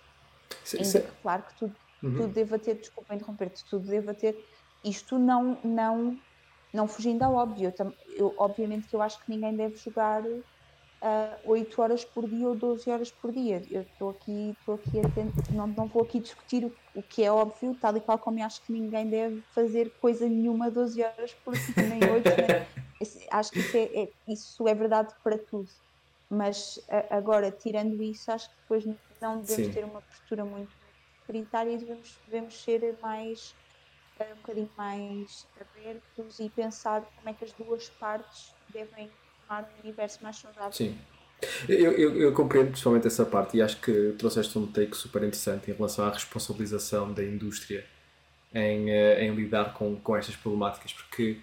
[0.63, 1.03] Sim, sim.
[1.21, 2.15] Claro que tudo, uhum.
[2.15, 4.37] tudo deva ter, desculpa interromper-te, tudo deva ter,
[4.83, 6.17] isto não, não
[6.73, 10.43] não fugindo ao óbvio, eu, eu, obviamente que eu acho que ninguém deve jogar uh,
[11.03, 13.61] ah, 8 horas por dia ou 12 horas por dia.
[13.69, 17.31] Eu estou aqui, estou aqui a não, não vou aqui discutir o, o, que é
[17.31, 21.33] óbvio, tal e qual como eu acho que ninguém deve fazer coisa nenhuma 12 horas
[21.45, 25.69] por dia, nem 8, nem, acho que isso é, é, isso é verdade para tudo.
[26.33, 28.85] Mas agora, tirando isso, acho que depois
[29.21, 29.71] não devemos Sim.
[29.71, 30.71] ter uma postura muito
[31.25, 33.55] prioritária e devemos, devemos ser mais
[34.21, 39.09] um bocadinho mais abertos e pensar como é que as duas partes devem
[39.41, 40.71] tomar um universo mais saudável.
[40.71, 40.97] Sim.
[41.67, 45.69] Eu, eu, eu, compreendo principalmente essa parte e acho que trouxeste um take super interessante
[45.69, 47.85] em relação à responsabilização da indústria
[48.53, 51.37] em, eh, em lidar com, com estas problemáticas, porque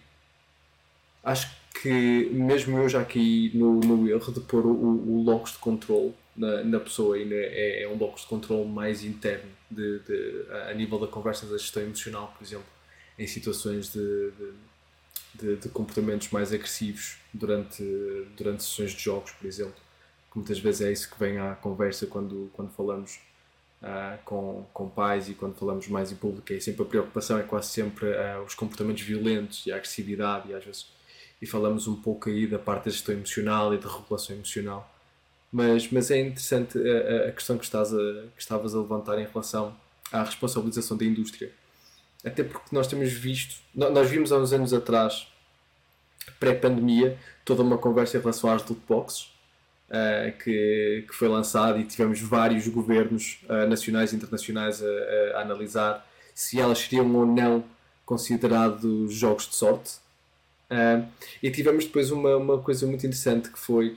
[1.22, 5.58] acho que mesmo eu já aqui no, no erro de pôr o, o locus de
[5.58, 10.46] controle na, na pessoa e é, é, um locus de controle mais interno de, de,
[10.68, 12.66] a nível da conversa da gestão emocional, por exemplo,
[13.18, 14.32] em situações de,
[15.34, 17.82] de, de, comportamentos mais agressivos durante,
[18.36, 19.74] durante sessões de jogos, por exemplo.
[20.30, 23.20] Que muitas vezes é isso que vem à conversa quando, quando falamos
[23.82, 26.52] uh, com, com pais e quando falamos mais em público.
[26.52, 30.54] É sempre a preocupação, é quase sempre uh, os comportamentos violentos e a agressividade, e
[30.54, 30.99] às vezes.
[31.40, 34.90] E falamos um pouco aí da parte da gestão emocional e da regulação emocional
[35.52, 37.96] mas, mas é interessante a, a questão que, estás a,
[38.36, 39.74] que estavas a levantar em relação
[40.12, 41.50] à responsabilização da indústria.
[42.24, 45.26] Até porque nós temos visto, nós vimos há uns anos atrás,
[46.38, 49.32] pré-pandemia, toda uma conversa em relação às lootboxes,
[49.88, 54.86] uh, que, que foi lançada e tivemos vários governos uh, nacionais e internacionais a,
[55.38, 57.64] a, analisar se elas seriam ou não
[58.04, 59.94] considerados jogos de sorte.
[60.70, 61.06] Uh,
[61.42, 63.96] e tivemos depois uma, uma coisa muito interessante que foi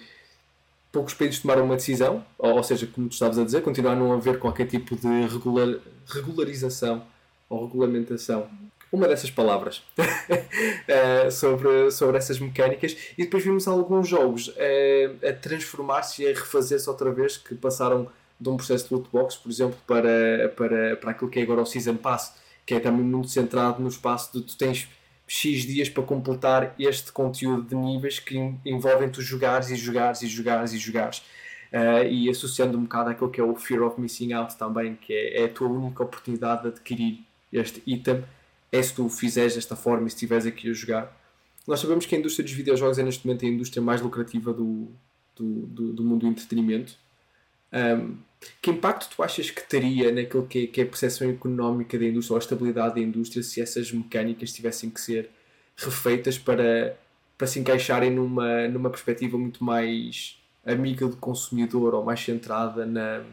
[0.91, 3.95] poucos países tomaram uma decisão, ou, ou seja, como tu estavas a dizer, continuar a
[3.95, 7.03] não haver qualquer tipo de regular, regularização
[7.49, 8.47] ou regulamentação,
[8.91, 15.33] uma dessas palavras, uh, sobre, sobre essas mecânicas, e depois vimos alguns jogos uh, a
[15.33, 18.07] transformar-se e a refazer-se outra vez, que passaram
[18.39, 21.65] de um processo de lootbox, por exemplo, para, para, para aquilo que é agora o
[21.65, 24.87] Season Pass, que é também muito centrado no espaço de tu tens
[25.33, 30.27] X dias para completar este conteúdo de níveis que envolvem tu jogares e jogares e
[30.27, 31.23] jogares e jogares.
[31.71, 35.11] Uh, e associando um bocado aquilo que é o Fear of Missing Out também, que
[35.11, 38.23] é, é a tua única oportunidade de adquirir este item,
[38.71, 41.19] é se tu o fizeres desta forma e estiveres aqui a jogar.
[41.67, 44.91] Nós sabemos que a indústria dos videojogos é neste momento a indústria mais lucrativa do,
[45.35, 46.93] do, do, do mundo do entretenimento.
[47.73, 48.17] Um,
[48.61, 52.05] que impacto tu achas que teria naquilo que é, que é a percepção económica da
[52.05, 55.29] indústria ou a estabilidade da indústria se essas mecânicas tivessem que ser
[55.77, 56.97] refeitas para,
[57.37, 63.23] para se encaixarem numa, numa perspectiva muito mais amiga do consumidor ou mais centrada na,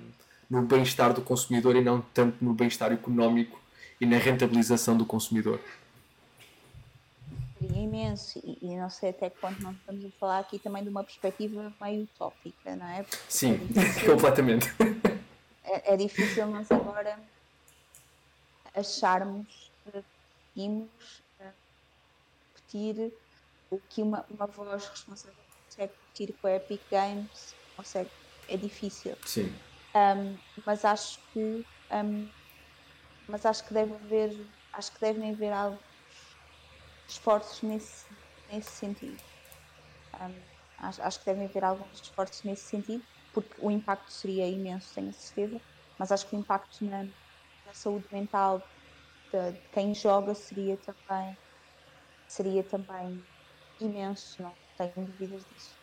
[0.48, 3.61] no bem-estar do consumidor e não tanto no bem-estar económico
[4.00, 5.61] e na rentabilização do consumidor?
[7.66, 11.05] Imenso e, e, não sei até quando não estamos a falar aqui também de uma
[11.05, 13.03] perspectiva meio utópica, não é?
[13.03, 14.66] Porque Sim, é difícil, completamente.
[15.64, 17.18] É, é, difícil nós agora
[18.75, 20.05] acharmos que
[20.55, 21.23] conseguimos
[22.55, 23.12] repetir
[23.70, 25.35] o que uma, uma voz responsável
[25.66, 28.11] consegue repetir com a Epic Games consegue,
[28.49, 29.16] é difícil.
[29.25, 29.53] Sim.
[29.94, 32.29] Um, mas acho que um,
[33.29, 35.79] mas acho que deve haver acho que devem haver algo
[37.11, 38.07] esforços nesse,
[38.51, 39.20] nesse sentido.
[40.20, 40.35] Um,
[40.79, 45.12] acho, acho, que devem haver alguns esforços nesse sentido, porque o impacto seria imenso, tenho
[45.12, 45.61] certeza,
[45.99, 48.62] mas acho que o impacto na, na saúde mental
[49.31, 51.37] de, de, quem joga seria também,
[52.27, 53.23] seria também
[53.81, 55.79] imenso, não tenho dúvidas disso.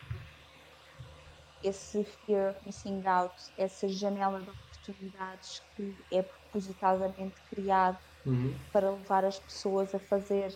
[1.64, 8.56] Esse fear of missing out, essa janela de oportunidades que é propositadamente criado uhum.
[8.72, 10.54] para levar as pessoas a fazer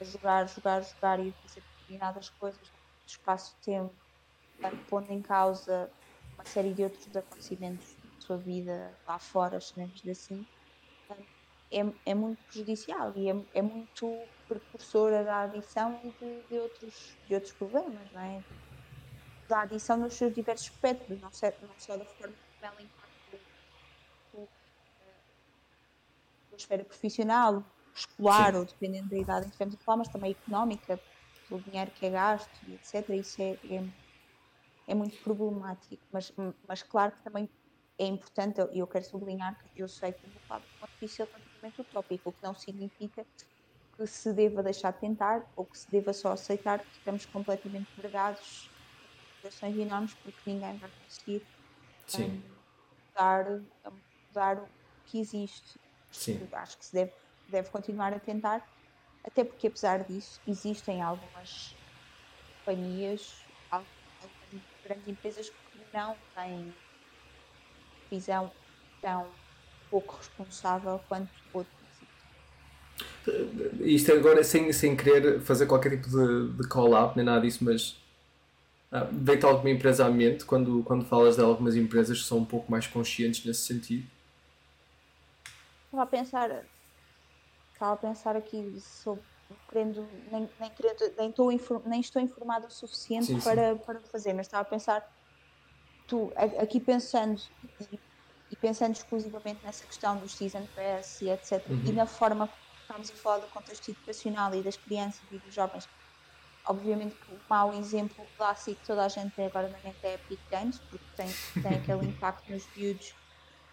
[0.00, 3.94] a jogar, jogar, jogar e fazer determinadas coisas no espaço-tempo,
[4.88, 5.92] pondo em causa
[6.34, 10.46] uma série de outros acontecimentos da sua vida lá fora, chamemos-lhe assim,
[11.70, 17.18] é, é muito prejudicial e é, é muito precursora da adição e de, de, outros,
[17.26, 18.44] de outros problemas, não é?
[19.48, 23.14] Da adição nos seus diversos espectros, não só, não só da forma como ela impacta
[26.52, 28.58] a esfera profissional, escolar Sim.
[28.58, 31.00] ou dependendo da idade em que estamos a falar, mas também económica,
[31.48, 33.08] pelo dinheiro que é gasto, etc.
[33.10, 33.84] Isso é, é,
[34.88, 36.32] é, muito problemático, mas,
[36.66, 37.48] mas claro que também
[37.98, 41.00] é importante, e eu quero sublinhar que eu sei que o lado do ponto de
[41.00, 43.24] vista é completamente utópico, o que não significa
[43.96, 47.88] que se deva deixar de tentar ou que se deva só aceitar que estamos completamente
[47.96, 48.68] vergados
[49.36, 51.46] situações enormes porque ninguém vai conseguir
[52.18, 52.42] um,
[53.08, 53.60] mudar,
[54.28, 54.68] mudar o
[55.06, 55.78] que existe.
[56.52, 57.12] Acho que se deve,
[57.54, 58.66] deve continuar a tentar,
[59.22, 61.74] até porque apesar disso existem algumas
[62.58, 63.34] companhias,
[63.70, 63.92] algumas
[64.82, 66.74] grandes empresas que não têm
[68.10, 68.50] visão
[69.00, 69.26] tão
[69.88, 71.74] pouco responsável quanto outras.
[73.80, 77.96] Isto agora sem, sem querer fazer qualquer tipo de, de call-out nem nada disso, mas
[78.90, 82.44] ah, vem-te alguma empresa à mente quando, quando falas de algumas empresas que são um
[82.44, 84.04] pouco mais conscientes nesse sentido?
[85.86, 86.64] Estava a pensar,
[87.84, 89.22] estava a pensar aqui sobre
[89.68, 93.78] querendo, nem, nem, querendo, nem, estou, nem estou informado o suficiente sim, para, sim.
[93.78, 95.06] para fazer, mas estava a pensar,
[96.06, 97.40] tu, aqui pensando
[97.80, 98.00] e,
[98.50, 101.82] e pensando exclusivamente nessa questão dos season pass e etc, uhum.
[101.84, 105.54] e na forma que estamos a falar do contexto educacional e das crianças e dos
[105.54, 105.88] jovens,
[106.66, 110.14] obviamente que o mau exemplo clássico que toda a gente tem agora na mente é
[110.14, 111.28] Epic Games, porque tem,
[111.62, 112.66] tem aquele impacto nos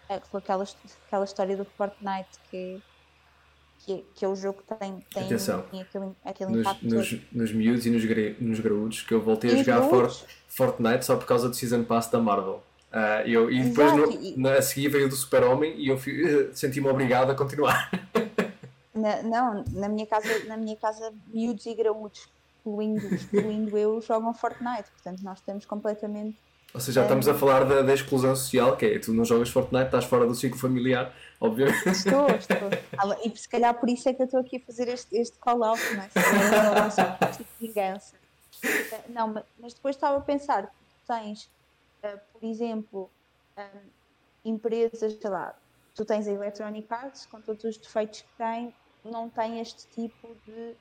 [0.08, 0.64] é, que foi aquela,
[1.06, 2.91] aquela história do Fortnite que é
[3.84, 6.86] que é, que é o jogo que tem, tem, Atenção, tem aquele, aquele nos, impacto.
[6.86, 8.04] Nos, nos miúdos e nos,
[8.40, 12.08] nos graúdos, que eu voltei a jogar Fort, Fortnite só por causa do Season Pass
[12.08, 12.62] da Marvel.
[12.92, 15.98] Uh, eu, e depois no, na, a seguir veio do Super-Homem e eu
[16.54, 17.90] senti-me obrigado a continuar.
[18.94, 24.34] Na, não, na minha casa, na minha casa miúdos e graúdos, excluindo, excluindo eu, jogam
[24.34, 24.90] Fortnite.
[24.90, 26.36] Portanto, nós estamos completamente.
[26.74, 29.50] Ou seja, já estamos a falar da, da exclusão social, que é tu não jogas
[29.50, 31.86] Fortnite, estás fora do ciclo familiar, obviamente.
[31.86, 32.70] Estou, estou.
[33.22, 35.80] E se calhar por isso é que eu estou aqui a fazer este, este call-out,
[35.94, 36.08] não é?
[36.08, 38.16] Se tipo de vingança.
[39.08, 40.72] Não, mas depois estava a pensar,
[41.06, 41.50] tens,
[42.04, 43.10] uh, por exemplo,
[43.58, 45.54] um, empresas, sei lá,
[45.94, 50.34] tu tens a Electronic Arts, com todos os defeitos que tem, não tem este tipo
[50.46, 50.74] de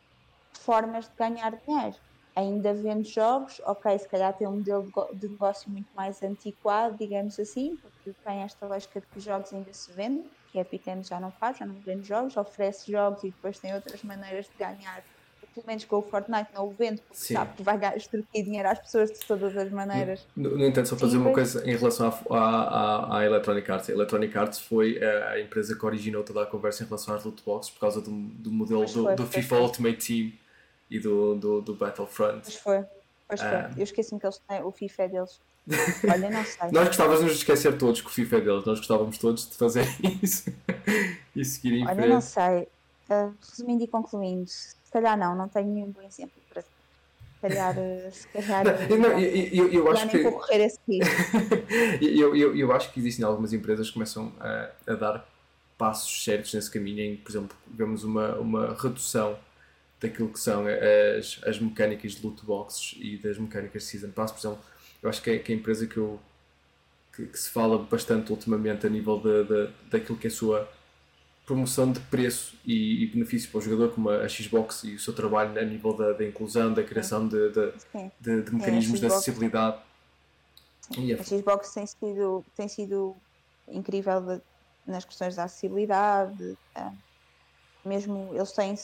[0.54, 1.96] formas de ganhar dinheiro.
[2.36, 7.40] Ainda vende jogos, ok, se calhar tem um modelo de negócio muito mais antiquado, digamos
[7.40, 10.86] assim, porque tem esta lógica de que os jogos ainda se vendem, que a Epic
[10.86, 14.46] Games já não faz, já não vende jogos, oferece jogos e depois tem outras maneiras
[14.46, 15.04] de ganhar
[15.54, 17.34] pelo menos com o Fortnite não o vende, porque Sim.
[17.34, 20.26] sabe que vai extorquir dinheiro às pessoas de todas as maneiras.
[20.36, 23.90] No, no entanto, só fazer uma coisa em relação à, à, à, Electronic Arts.
[23.90, 27.24] A Electronic Arts foi a, a, empresa que originou toda a conversa em relação às
[27.24, 29.60] loot boxes por causa do, do modelo do, do FIFA.
[29.60, 30.32] Ultimate Team
[30.92, 32.42] e do, do, do Battlefront.
[32.44, 32.84] Pois foi,
[33.28, 33.50] pois foi.
[33.50, 33.72] Ah.
[33.78, 35.40] Eu esqueci-me que eles têm, o FIFA é deles.
[36.04, 36.70] Olha, não sei.
[36.74, 39.56] Nós gostávamos de nos esquecer todos que o FIFA é deles, nós gostávamos todos de
[39.56, 39.86] fazer
[40.22, 40.52] isso
[41.34, 42.00] e seguir em Olha, frente.
[42.02, 42.68] Olha, não sei.
[43.10, 46.70] Uh, resumindo e concluindo, se calhar não, não tenho nenhum bom exemplo para se
[47.42, 47.76] calhar,
[48.12, 50.80] se calhar não, não, eu, eu, eu acho que correr esse
[52.02, 55.28] eu, eu, eu acho que existem algumas empresas que começam a, a dar
[55.78, 59.38] passos certos nesse caminho em que, por exemplo, vemos uma, uma redução
[60.02, 60.66] daquilo que são
[61.18, 64.60] as, as mecânicas de loot boxes e das mecânicas de Season Pass, por exemplo,
[65.02, 66.20] eu acho que é, que é a empresa que, eu,
[67.16, 70.70] que, que, se fala bastante ultimamente a nível de, de, daquilo que é a sua
[71.46, 75.14] promoção de preço e, e, benefício para o jogador, como a, Xbox e o seu
[75.14, 79.78] trabalho a nível da, da inclusão, da criação de, de, de, mecanismos de acessibilidade.
[81.20, 83.16] A Xbox tem sido, tem sido
[83.68, 84.42] incrível
[84.86, 86.92] nas questões da acessibilidade, é.
[87.86, 88.76] mesmo eles têm,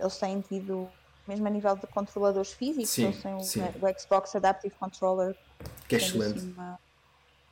[0.00, 0.90] eles têm tido,
[1.28, 5.36] mesmo a nível de controladores físicos, sim, eles têm o, o, Xbox Adaptive Controller,
[5.88, 6.38] que é excelente.
[6.38, 6.78] Assim uma,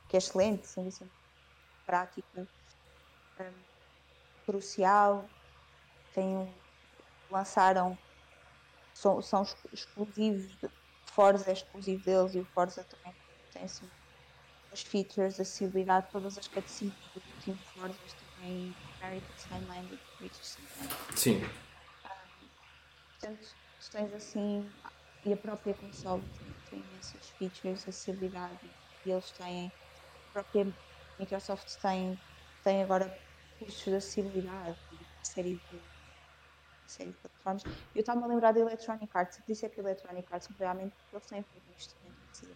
[0.07, 1.09] que é excelente, sendo assim
[1.85, 2.47] prática.
[3.39, 3.69] Um,
[4.45, 5.25] crucial.
[6.13, 6.51] Tem,
[7.29, 7.97] lançaram,
[8.95, 10.57] são, são exclusivos,
[11.05, 13.15] Forza é exclusivo deles e o Forza também
[13.53, 13.87] tem assim,
[14.73, 17.95] as features, a acessibilidade, todas as cutscenes do Team Forza
[18.35, 20.57] também, American Sign Language, British
[21.15, 21.41] Sim.
[23.19, 24.69] Um, portanto, tu tens assim,
[25.25, 26.23] e a própria console
[26.69, 28.59] tem, tem essas features, acessibilidade,
[29.05, 30.73] e eles têm, a própria
[31.19, 32.17] Microsoft tem,
[32.63, 33.17] tem agora
[33.57, 34.79] cursos de acessibilidade,
[35.23, 35.81] série de,
[36.87, 37.63] série de plataformas.
[37.93, 41.25] Eu estava-me a lembrar da Electronic Arts, disse é que a Electronic Arts realmente eles
[41.25, 42.15] têm feito investimento
[42.45, 42.55] em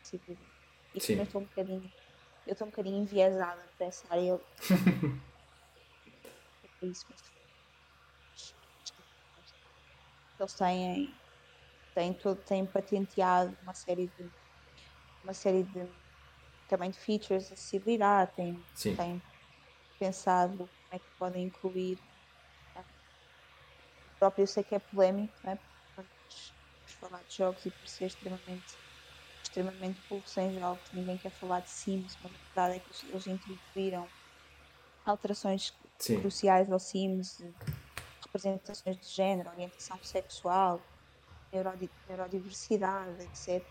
[0.00, 0.48] acessibilidade.
[0.94, 1.92] E também estou um bocadinho,
[2.46, 4.40] eu estou um bocadinho enviesada para essa área.
[6.82, 7.37] é isso, mas
[10.40, 11.20] eles têm,
[11.94, 14.30] têm, todo, têm patenteado uma série de
[15.22, 15.88] uma série de
[16.68, 18.64] também de features de acessibilidade, têm,
[18.96, 19.22] têm
[19.98, 21.98] pensado como é que podem incluir.
[22.74, 22.84] Né?
[24.18, 25.58] próprio eu sei que é polémico, não é?
[27.00, 28.78] falar de jogos e por ser extremamente,
[29.42, 33.26] extremamente pulso em jogos, ninguém quer falar de Sims, mas a verdade é que eles
[33.26, 34.10] introduziram
[35.04, 36.20] alterações Sim.
[36.20, 37.38] cruciais ao Sims,
[38.28, 40.80] representações de género, orientação sexual,
[41.52, 43.64] neurodi neurodiversidade, etc.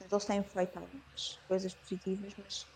[0.00, 2.66] Eles têm feito algumas coisas positivas, mas,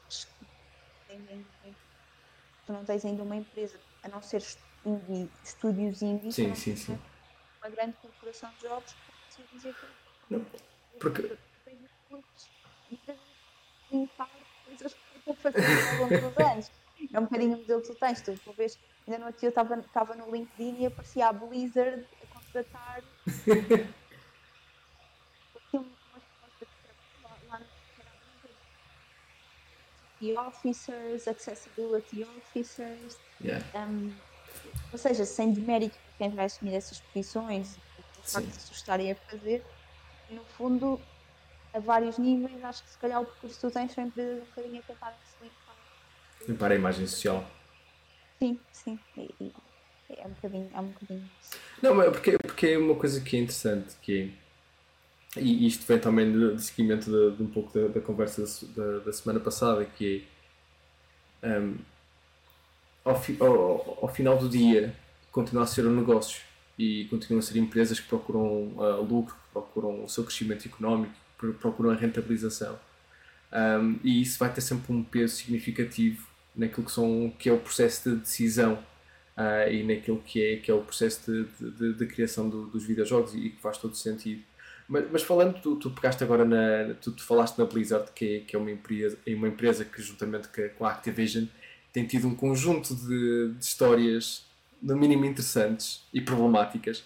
[2.67, 4.43] tu não tens ainda uma empresa, a não ser
[4.85, 6.99] indie, estúdios indie, sim, sim, sim.
[7.59, 8.95] uma grande corporação de jogos
[9.35, 9.87] que dizer que
[10.31, 10.47] não,
[11.01, 11.37] porque
[13.91, 14.31] limpar
[14.65, 16.71] coisas que eu fazer ao longo dos anos.
[17.13, 19.81] É um bocadinho o modelo que tu tens, tu vês, ainda no outro dia eu
[19.81, 23.03] estava no LinkedIn e aparecia a Blizzard a contratar
[30.35, 33.65] officers, accessibility officers, yeah.
[33.75, 34.13] um,
[34.91, 37.77] ou seja, sem demérito para quem vai assumir essas posições,
[38.19, 39.65] o facto de se estarem a fazer,
[40.31, 41.01] no fundo,
[41.73, 44.47] a vários níveis, acho que se calhar o percurso que tu tens são empresas um
[44.47, 45.19] bocadinho a tentar
[46.41, 46.49] limpar.
[46.49, 47.49] Limpar a imagem social.
[48.39, 48.99] Sim, sim.
[49.17, 49.53] E, e,
[50.11, 51.31] é um bocadinho, é um bocadinho.
[51.83, 54.47] Não, mas porque, porque é uma coisa que é interessante, que é
[55.39, 58.99] e isto vem também de, de seguimento de, de, um pouco da, da conversa da,
[59.01, 60.27] da, semana passada, que
[61.43, 61.77] é um,
[63.05, 64.95] ao, fi, ao, ao, final do dia
[65.31, 66.41] continua a ser um negócio
[66.79, 71.15] e continuam a ser empresas que procuram uh, lucro, que procuram o seu crescimento económico,
[71.61, 72.79] procuram a rentabilização.
[73.57, 77.59] Um, e isso vai ter sempre um peso significativo naquilo que, são, que é o
[77.59, 82.07] processo de decisão uh, e naquilo que é, que é o processo de, de, de
[82.07, 84.43] criação do, dos videojogos e que faz todo sentido.
[84.87, 86.95] Mas, mas falando, tu, tu pegaste agora na.
[87.01, 90.03] Tu, tu falaste na Blizzard, que é, que é uma, empresa, é uma empresa que,
[90.03, 91.47] juntamente com a Activision,
[91.93, 94.45] tem tido um conjunto de, de histórias,
[94.83, 97.03] no mínimo interessantes e problemáticas,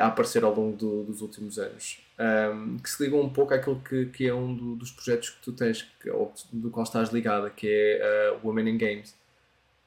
[0.00, 2.00] a aparecer ao longo do, dos últimos anos.
[2.18, 5.42] Um, que se ligam um pouco àquilo que, que é um do, dos projetos que
[5.42, 9.14] tu tens, que, ou do qual estás ligada, que é uh, Women in Games,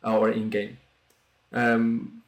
[0.03, 0.77] Our In Game.
[1.51, 2.21] Um,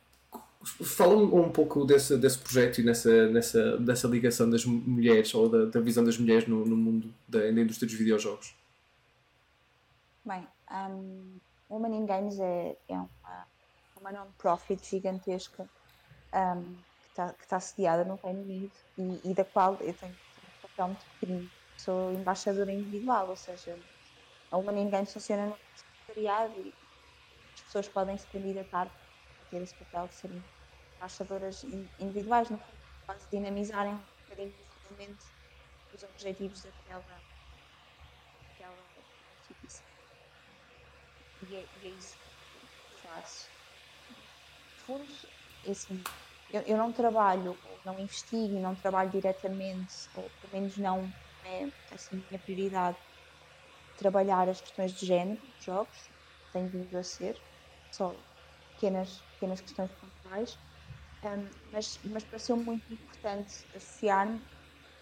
[0.64, 5.66] Fala um pouco desse, desse projeto e nessa, nessa, dessa ligação das mulheres ou da,
[5.66, 8.56] da visão das mulheres no, no mundo da, da indústria dos videojogos.
[10.24, 11.38] Bem, um,
[11.70, 13.48] Women in Games é, é uma,
[14.00, 15.68] uma non-profit gigantesca
[16.34, 16.76] um,
[17.14, 20.88] que está tá sediada no Reino Unido e, e, da qual eu tenho, um papel
[20.88, 21.50] muito pequenino.
[21.78, 23.78] Sou embaixadora individual, ou seja,
[24.52, 26.74] a in Games funciona no secretariado e
[27.54, 30.44] as pessoas podem se candidatar a ter esse papel de serem
[30.98, 31.64] embaixadoras
[32.00, 32.60] individuais, no
[33.06, 34.54] quase dinamizarem um bocadinho
[35.94, 37.04] os objetivos daquela,
[38.50, 38.78] daquela
[39.42, 39.86] instituição.
[41.50, 43.50] E é, e é isso que faço.
[44.10, 45.30] No fundo,
[45.66, 45.72] é
[46.54, 52.24] eu, eu não trabalho, não investigo, não trabalho diretamente, ou pelo menos não é assim,
[52.26, 52.98] a minha prioridade
[53.98, 56.12] trabalhar as questões de género dos jogos,
[56.52, 57.42] tenho vindo a ser,
[57.92, 58.24] só
[58.76, 60.60] pequenas, pequenas questões pontuais
[61.26, 64.42] um, mas, mas pareceu muito importante associar-me,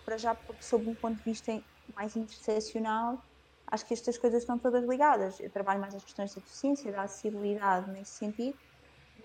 [0.05, 1.51] para já, porque, sob um ponto de vista
[1.95, 3.23] mais interseccional,
[3.67, 5.39] acho que estas coisas estão todas ligadas.
[5.39, 8.59] Eu trabalho mais as questões da deficiência, da acessibilidade nesse sentido,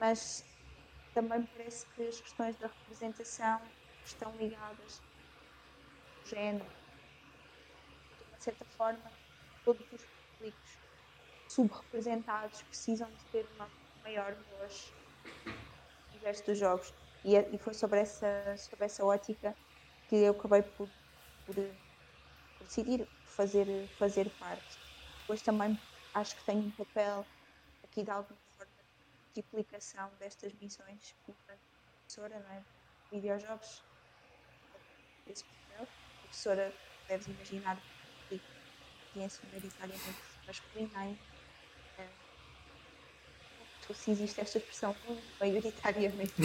[0.00, 0.45] mas
[1.16, 3.58] também parece que as questões da representação
[4.04, 5.02] estão ligadas
[6.14, 6.70] ao género.
[8.18, 9.10] De uma certa forma,
[9.64, 10.78] todos os públicos
[11.48, 13.72] subrepresentados precisam de ter uma
[14.04, 14.94] maior voz
[16.10, 16.92] universo dos jogos.
[17.24, 19.56] E, é, e foi sobre essa, sobre essa ótica
[20.06, 20.90] que eu acabei por,
[21.46, 21.54] por,
[22.58, 24.78] por decidir fazer, fazer parte.
[25.20, 25.80] Depois também
[26.12, 27.26] acho que tenho um papel
[27.82, 28.45] aqui de alguma
[29.40, 31.36] aplicação destas missões como
[32.06, 32.62] professora, não é?
[33.12, 33.82] Videojogos,
[35.26, 35.86] esse papel.
[35.86, 36.72] A professora,
[37.08, 37.80] deves imaginar,
[38.28, 38.40] que
[39.12, 41.16] ciência maioritariamente masculina,
[43.94, 44.96] se existe esta expressão
[45.40, 46.34] maioritariamente.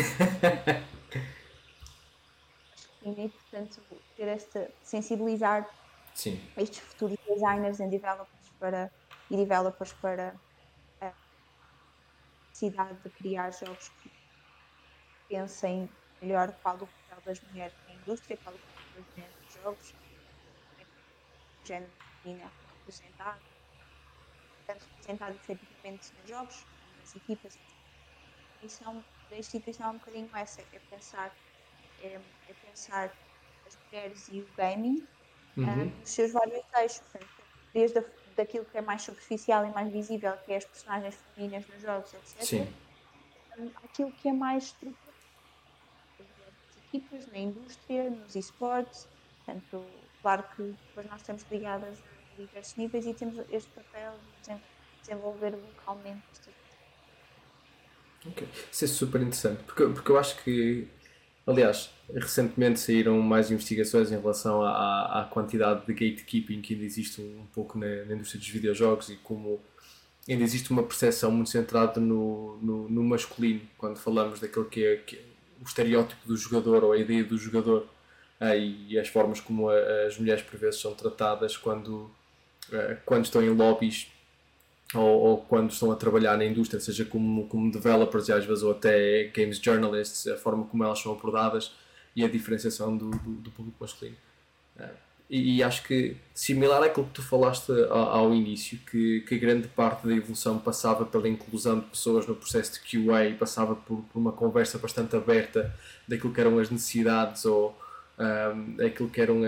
[3.04, 3.80] é importante
[4.16, 5.68] ter esta sensibilizar
[6.14, 6.40] Sim.
[6.56, 8.92] estes futuros designers e developers para,
[9.30, 10.36] e developers para
[12.62, 14.12] necessidade de criar jogos que
[15.28, 15.90] pensem
[16.22, 19.94] melhor qual o papel das mulheres na indústria, qual o papel das mulheres nos jogos,
[21.64, 21.92] o género
[22.22, 23.42] feminino representado,
[24.68, 26.66] tanto representado efetivamente nos jogos,
[27.04, 27.58] as equipas.
[28.60, 31.36] A missão da instituição é um bocadinho essa, é pensar,
[32.04, 33.12] é, é pensar
[33.66, 35.08] as mulheres e o gaming
[35.58, 35.64] uhum.
[35.64, 37.02] uh, nos seus vários eixos,
[37.74, 38.04] desde a,
[38.36, 42.14] daquilo que é mais superficial e mais visível, que é as personagens femininas nos jogos,
[42.14, 42.44] etc.
[42.44, 42.74] Sim.
[43.58, 45.14] Um, aquilo que é mais estrutural,
[46.88, 49.08] equipas, na indústria, nos esportes.
[49.46, 49.86] Portanto,
[50.22, 54.14] claro que depois nós estamos ligadas a diversos níveis e temos este papel
[54.44, 54.56] de
[55.02, 56.52] desenvolver localmente
[58.28, 60.88] Ok, isso é super interessante, porque, porque eu acho que,
[61.46, 67.22] aliás, recentemente saíram mais investigações em relação à, à quantidade de gatekeeping que ainda existe
[67.22, 69.60] um, pouco na, na, indústria dos videojogos e como
[70.28, 74.96] ainda existe uma percepção muito centrada no, no, no masculino, quando falamos daquele que é,
[74.98, 75.22] que é,
[75.60, 77.88] o estereótipo do jogador ou a ideia do jogador
[78.40, 82.12] uh, e as formas como a, as mulheres por vezes são tratadas quando,
[82.70, 84.12] uh, quando estão em lobbies
[84.94, 88.64] ou, ou, quando estão a trabalhar na indústria, seja como, como developers e às vezes
[88.64, 91.72] ou até games journalists, a forma como elas são abordadas
[92.16, 94.18] e a diferenciação do, do, do público masculino.
[94.78, 94.90] Uh,
[95.30, 99.66] e, e, acho que, similar àquilo que tu falaste ao, ao, início, que, que grande
[99.70, 104.20] parte da evolução passava pela inclusão de pessoas no processo de QA, passava por, por
[104.20, 105.74] uma conversa bastante aberta
[106.06, 107.74] daquilo que eram as necessidades ou
[108.20, 109.42] um, aquilo que eram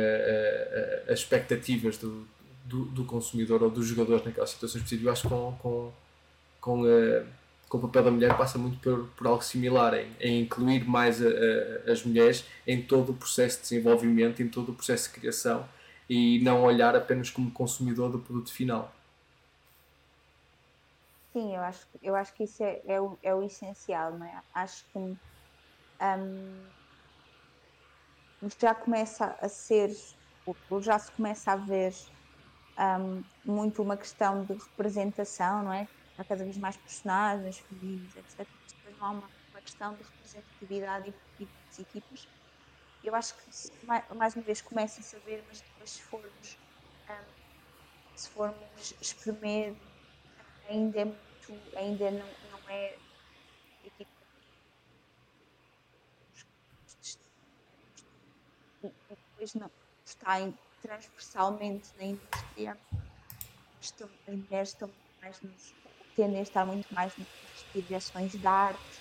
[1.10, 2.26] as expectativas do,
[2.66, 4.92] do, do, consumidor ou dos jogadores naquelas situações.
[4.92, 5.92] Eu acho que com, com,
[6.62, 7.24] com, a,
[7.68, 11.22] com o papel da mulher passa muito por, por algo similar, em, em incluir mais
[11.22, 15.20] a, a, as mulheres em todo o processo de desenvolvimento, em todo o processo de
[15.20, 15.68] criação
[16.10, 18.94] e não olhar apenas como consumidor do produto final.
[21.32, 24.40] Sim, eu acho, eu acho que isso é, é, o, é o essencial, não é?
[24.54, 25.18] Acho que um,
[28.60, 29.96] já começa a ser,
[30.82, 31.94] já se começa a ver
[32.80, 35.90] um, muito uma questão de representação, não é?
[36.18, 38.58] Há cada vez mais personagens femininos, etc.
[38.62, 42.30] Mas depois não há uma, uma questão de representatividade e das equipas.
[43.04, 46.60] Eu acho que, mais, mais uma vez, começa-se a ver, mas depois, se formos,
[47.10, 47.34] um,
[48.16, 49.80] se formos espremer,
[50.70, 53.02] ainda é muito, ainda não, não é
[53.84, 54.26] equipa.
[58.84, 59.72] E depois não
[60.06, 62.78] está em transversalmente na indústria,
[63.82, 64.90] estão, as mulheres estão
[65.22, 65.74] mais nos,
[66.16, 67.28] tendem a estar muito mais nas
[67.74, 69.00] direções da arte,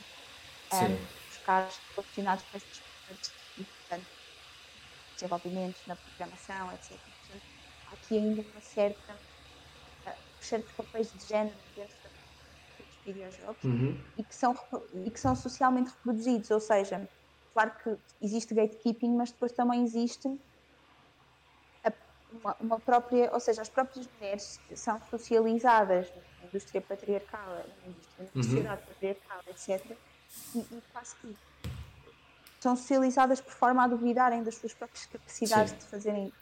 [0.72, 0.94] um,
[1.30, 4.06] os caras relacionados com estes projetos e, portanto,
[5.14, 6.90] desenvolvimento na programação, etc.
[6.90, 7.42] Portanto,
[7.88, 9.12] há aqui ainda uma certa,
[10.06, 10.10] uh,
[10.40, 11.96] certos papéis de género dentro
[12.78, 14.00] dos videojogos uhum.
[14.16, 14.56] e, que são,
[15.04, 17.08] e que são socialmente reproduzidos, ou seja,
[17.52, 20.28] claro que existe gatekeeping, mas depois também existe
[22.32, 28.30] uma, uma, própria, ou seja, as próprias mulheres são socializadas na indústria patriarcal, na indústria,
[28.34, 28.86] na sociedade uhum.
[28.88, 29.96] patriarcal, etc.
[30.54, 31.36] E, e quase que
[32.60, 35.78] são socializadas por forma a duvidarem das suas próprias capacidades Sim.
[35.78, 36.32] de fazerem.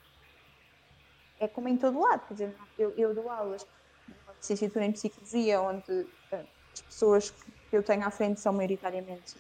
[1.39, 3.67] É como em todo lado, quer dizer, eu, eu dou aulas
[4.07, 9.37] numa licenciatura em psicologia, onde uh, as pessoas que eu tenho à frente são maioritariamente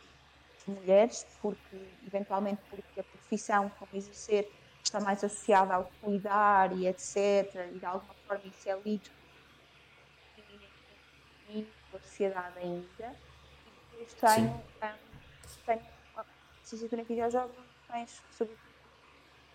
[0.67, 1.77] mulheres, porque
[2.07, 4.51] eventualmente porque a profissão como exercer
[4.91, 7.71] está mais associada ao cuidar e etc.
[7.73, 9.11] E de alguma forma isso é lido
[11.91, 13.17] pela sociedade ainda.
[13.95, 15.83] E depois tenho, um, tenho
[16.61, 17.57] licenciatura em videojogos,
[17.89, 18.61] tens sobretudo,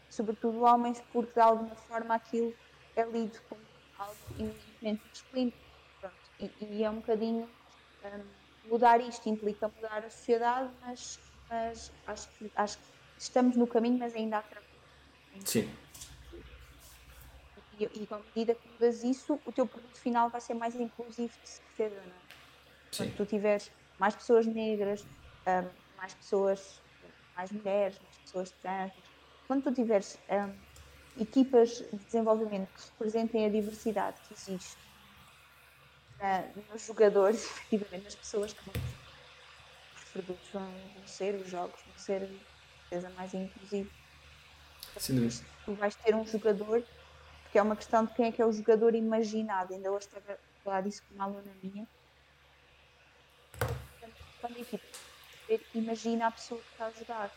[0.09, 2.53] sobretudo homens, porque de alguma forma aquilo
[2.95, 3.61] é lido como
[3.97, 5.53] algo eminentemente masculino.
[6.39, 7.49] E, e, é um bocadinho.
[8.03, 11.19] Um, mudar isto implica mudar a sociedade, mas,
[11.49, 12.83] mas acho, que, acho que
[13.17, 14.64] estamos no caminho, mas ainda há trabalho
[15.43, 15.69] Sim.
[17.79, 21.33] E, e à medida que mudas isso, o teu produto final vai ser mais inclusivo
[21.43, 22.35] de certeza, não é?
[22.91, 23.03] Sim.
[23.05, 25.05] Quando tu tiveres mais pessoas negras,
[25.45, 26.81] um, mais pessoas,
[27.35, 28.93] mais mulheres, mais pessoas trans,
[29.47, 34.77] quando tu tiveres um, equipas de desenvolvimento que representem a diversidade que existe
[36.19, 38.73] uh, nos jogadores, efetivamente nas pessoas que vão
[39.95, 42.29] os produtos vão, vão ser, os jogos vão ser
[42.89, 44.04] certeza mais inclusivos.
[44.97, 45.29] Sim.
[45.65, 46.83] Tu vais ter um jogador,
[47.43, 49.73] porque é uma questão de quem é que é o jogador imaginado.
[49.73, 51.87] Ainda hoje estava a falar disso com uma aluna minha.
[54.41, 54.85] Quando é tipo,
[55.73, 57.31] imagina a pessoa que está a jogar.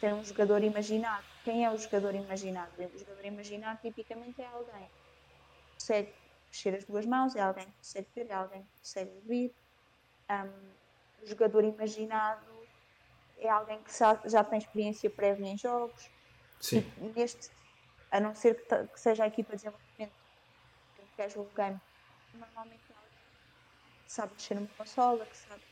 [0.00, 1.24] Ter um jogador imaginado.
[1.44, 2.70] Quem é o jogador imaginado?
[2.78, 6.12] O jogador imaginado tipicamente é alguém que consegue
[6.48, 9.54] mexer as duas mãos, é alguém que consegue ver, é alguém que consegue ouvir.
[10.30, 12.46] Um, o jogador imaginado
[13.38, 16.08] é alguém que já tem experiência prévia em jogos,
[16.60, 16.84] Sim.
[16.98, 17.50] E neste,
[18.10, 20.12] a não ser que, que seja a equipa de desenvolvimento
[20.96, 21.80] de um casual game,
[22.34, 22.80] normalmente
[24.04, 25.62] que sabe mexer numa consola, que sabe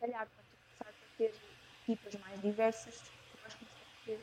[0.00, 1.34] calhar quando tu começares a ter
[1.82, 4.20] equipas mais diversas, tu vais começar a ter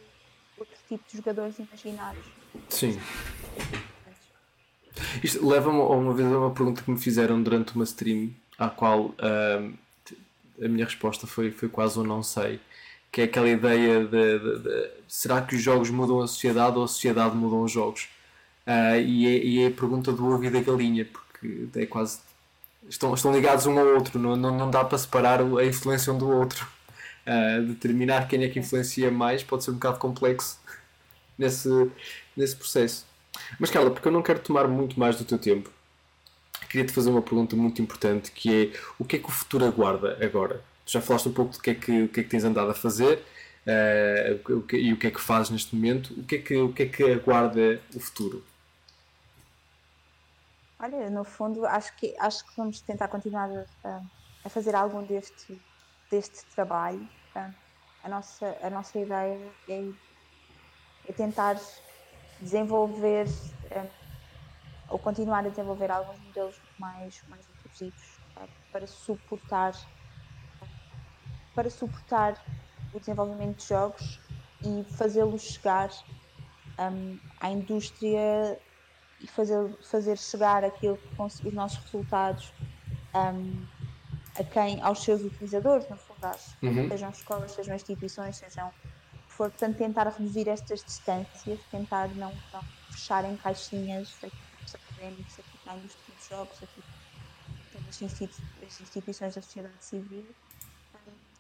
[0.57, 2.25] outro tipo de jogadores imaginados.
[2.69, 2.99] Sim.
[5.23, 9.13] Isto leva-me uma vez a uma pergunta que me fizeram durante uma stream, à qual
[9.19, 12.59] a minha resposta foi, foi quase um não sei
[13.14, 16.84] que é aquela ideia de, de, de, será que os jogos mudam a sociedade ou
[16.84, 18.09] a sociedade mudam os jogos?
[18.66, 22.20] Uh, e, é, e, é, a pergunta do ovo e da galinha, porque é quase.
[22.89, 26.18] Estão, estão ligados um ao outro, não, não, não dá para separar a influência um
[26.18, 26.68] do outro.
[27.28, 30.59] Uh, determinar quem é que influencia mais pode ser um bocado complexo
[31.38, 31.70] nesse,
[32.36, 33.05] nesse processo.
[33.59, 35.70] Mas Carla, porque eu não quero tomar muito mais do teu tempo,
[36.68, 39.66] queria te fazer uma pergunta muito importante que é o que é que o futuro
[39.66, 40.72] aguarda agora?
[40.86, 42.73] Tu já falaste um pouco do que é que, que, é que tens andado a
[42.73, 43.23] fazer
[43.67, 46.13] uh, o que, e o que é que fazes neste momento.
[46.19, 48.43] O que é que, o que, é que aguarda o futuro?
[50.79, 53.49] Olha, no fundo, acho que, acho que vamos tentar continuar
[53.84, 54.01] a,
[54.43, 55.59] a fazer algum deste,
[56.11, 57.07] deste trabalho.
[58.03, 59.89] A nossa, a nossa ideia é,
[61.07, 61.57] é tentar
[62.41, 63.25] desenvolver
[64.89, 68.19] ou continuar a desenvolver alguns modelos mais, mais inclusivos
[68.71, 69.73] para suportar
[71.53, 72.43] para suportar
[72.93, 74.19] o desenvolvimento de jogos
[74.61, 75.89] e fazê-los chegar
[76.79, 78.59] um, à indústria
[79.19, 82.53] e fazer, fazer chegar aquilo que os nossos resultados
[83.13, 83.65] um,
[84.35, 86.89] a quem, aos seus utilizadores, no fundo, às, uhum.
[86.89, 88.71] sejam escolas, sejam instituições, sejam
[89.27, 95.39] for, portanto, tentar reduzir estas distâncias, tentar não, não fechar em caixinhas aqui os académicos,
[95.39, 96.83] aqui na indústria dos jogos, aqui
[97.89, 100.25] as instituições da sociedade civil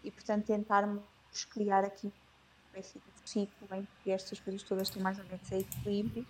[0.03, 1.03] e, portanto, tentarmos
[1.49, 5.51] criar aqui uma espécie de ciclo em que estas coisas todas estão mais ou menos
[5.51, 6.27] a equilíbrio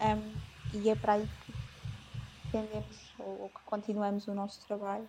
[0.00, 1.52] um, e é para aí que
[2.50, 5.08] tendemos ou, ou, que continuamos o nosso trabalho.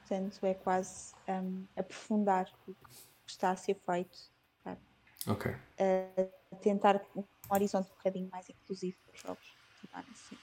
[0.00, 4.18] Portanto, é quase um, aprofundar o que está a ser feito.
[4.62, 4.78] Claro.
[5.26, 5.52] Ok.
[5.52, 9.56] Uh, tentar um horizonte um bocadinho mais inclusivo para os jogos.
[9.92, 10.36] Assim.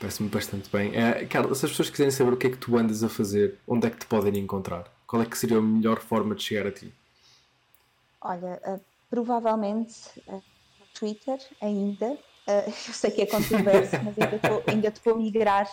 [0.00, 0.92] Parece-me bastante bem.
[0.92, 3.58] Uh, Carla, se as pessoas quiserem saber o que é que tu andas a fazer,
[3.68, 4.90] onde é que te podem encontrar?
[5.06, 6.90] Qual é que seria a melhor forma de chegar a ti?
[8.22, 8.80] Olha, uh,
[9.10, 9.94] provavelmente
[10.26, 10.42] uh,
[10.94, 12.12] Twitter ainda.
[12.12, 14.16] Uh, eu sei que é controverso, mas
[14.66, 15.68] ainda estou a migrar.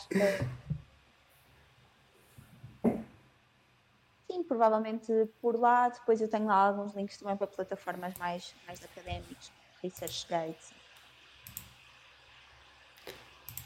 [4.29, 5.87] Sim, provavelmente por lá.
[5.87, 10.75] Depois eu tenho lá alguns links também para plataformas mais, mais académicas, ResearchGate.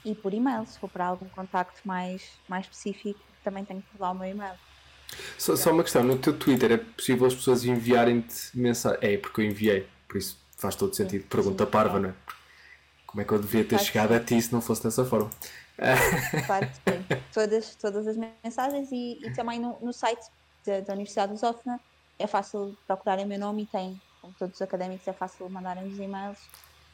[0.04, 4.12] E por e-mail, se for para algum contacto mais, mais específico, também tenho por lá
[4.12, 4.56] o meu e-mail.
[5.38, 9.00] Só, só, uma questão, no teu Twitter é possível as pessoas enviarem-te mensagem?
[9.02, 11.26] É, porque eu enviei, por isso faz todo sentido.
[11.28, 12.14] Pergunta sim, parva, não é?
[13.06, 15.30] Como é que eu devia ter chegado a ti se não fosse dessa forma?
[16.46, 16.70] Claro,
[17.34, 20.24] todas, todas as mensagens e, e também no, no site
[20.66, 21.80] da, da Universidade de Lusófona
[22.20, 25.88] é fácil procurarem o meu nome e tem, como todos os académicos, é fácil mandarem
[25.88, 26.38] os e-mails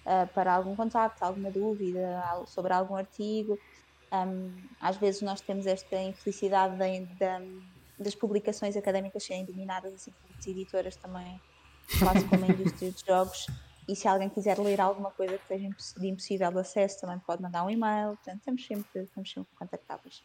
[0.07, 3.59] uh, para algum contacto, alguma dúvida sobre algum artigo.
[4.11, 6.87] Um, às vezes nós temos esta infelicidade da
[7.99, 11.41] das publicações académicas serem dominadas assim por editoras também,
[11.99, 13.47] quase como a indústria de jogos.
[13.87, 17.63] E se alguém quiser ler alguma coisa que seja de impossível acesso, também pode mandar
[17.63, 18.09] um e-mail.
[18.09, 20.23] Portanto, estamos sempre, estamos sempre contactáveis.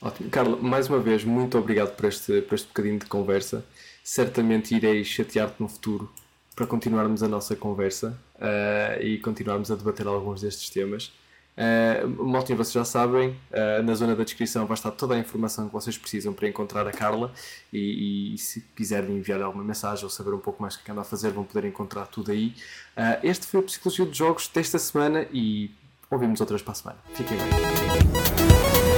[0.00, 0.30] Ótimo.
[0.30, 3.64] Carla, mais uma vez, muito obrigado por este, por este bocadinho de conversa.
[4.02, 6.12] Certamente irei chatear-te no futuro
[6.54, 11.12] para continuarmos a nossa conversa uh, e continuarmos a debater alguns destes temas.
[11.54, 15.66] Uh, Maltinho, vocês já sabem, uh, na zona da descrição vai estar toda a informação
[15.66, 17.30] que vocês precisam para encontrar a Carla
[17.72, 21.02] e, e se quiserem enviar alguma mensagem ou saber um pouco mais o que anda
[21.02, 22.54] a fazer, vão poder encontrar tudo aí.
[22.96, 25.70] Uh, este foi o Psicologia de Jogos desta semana e
[26.10, 26.98] ouvimos outras para a semana.
[27.14, 28.91] Fiquem bem.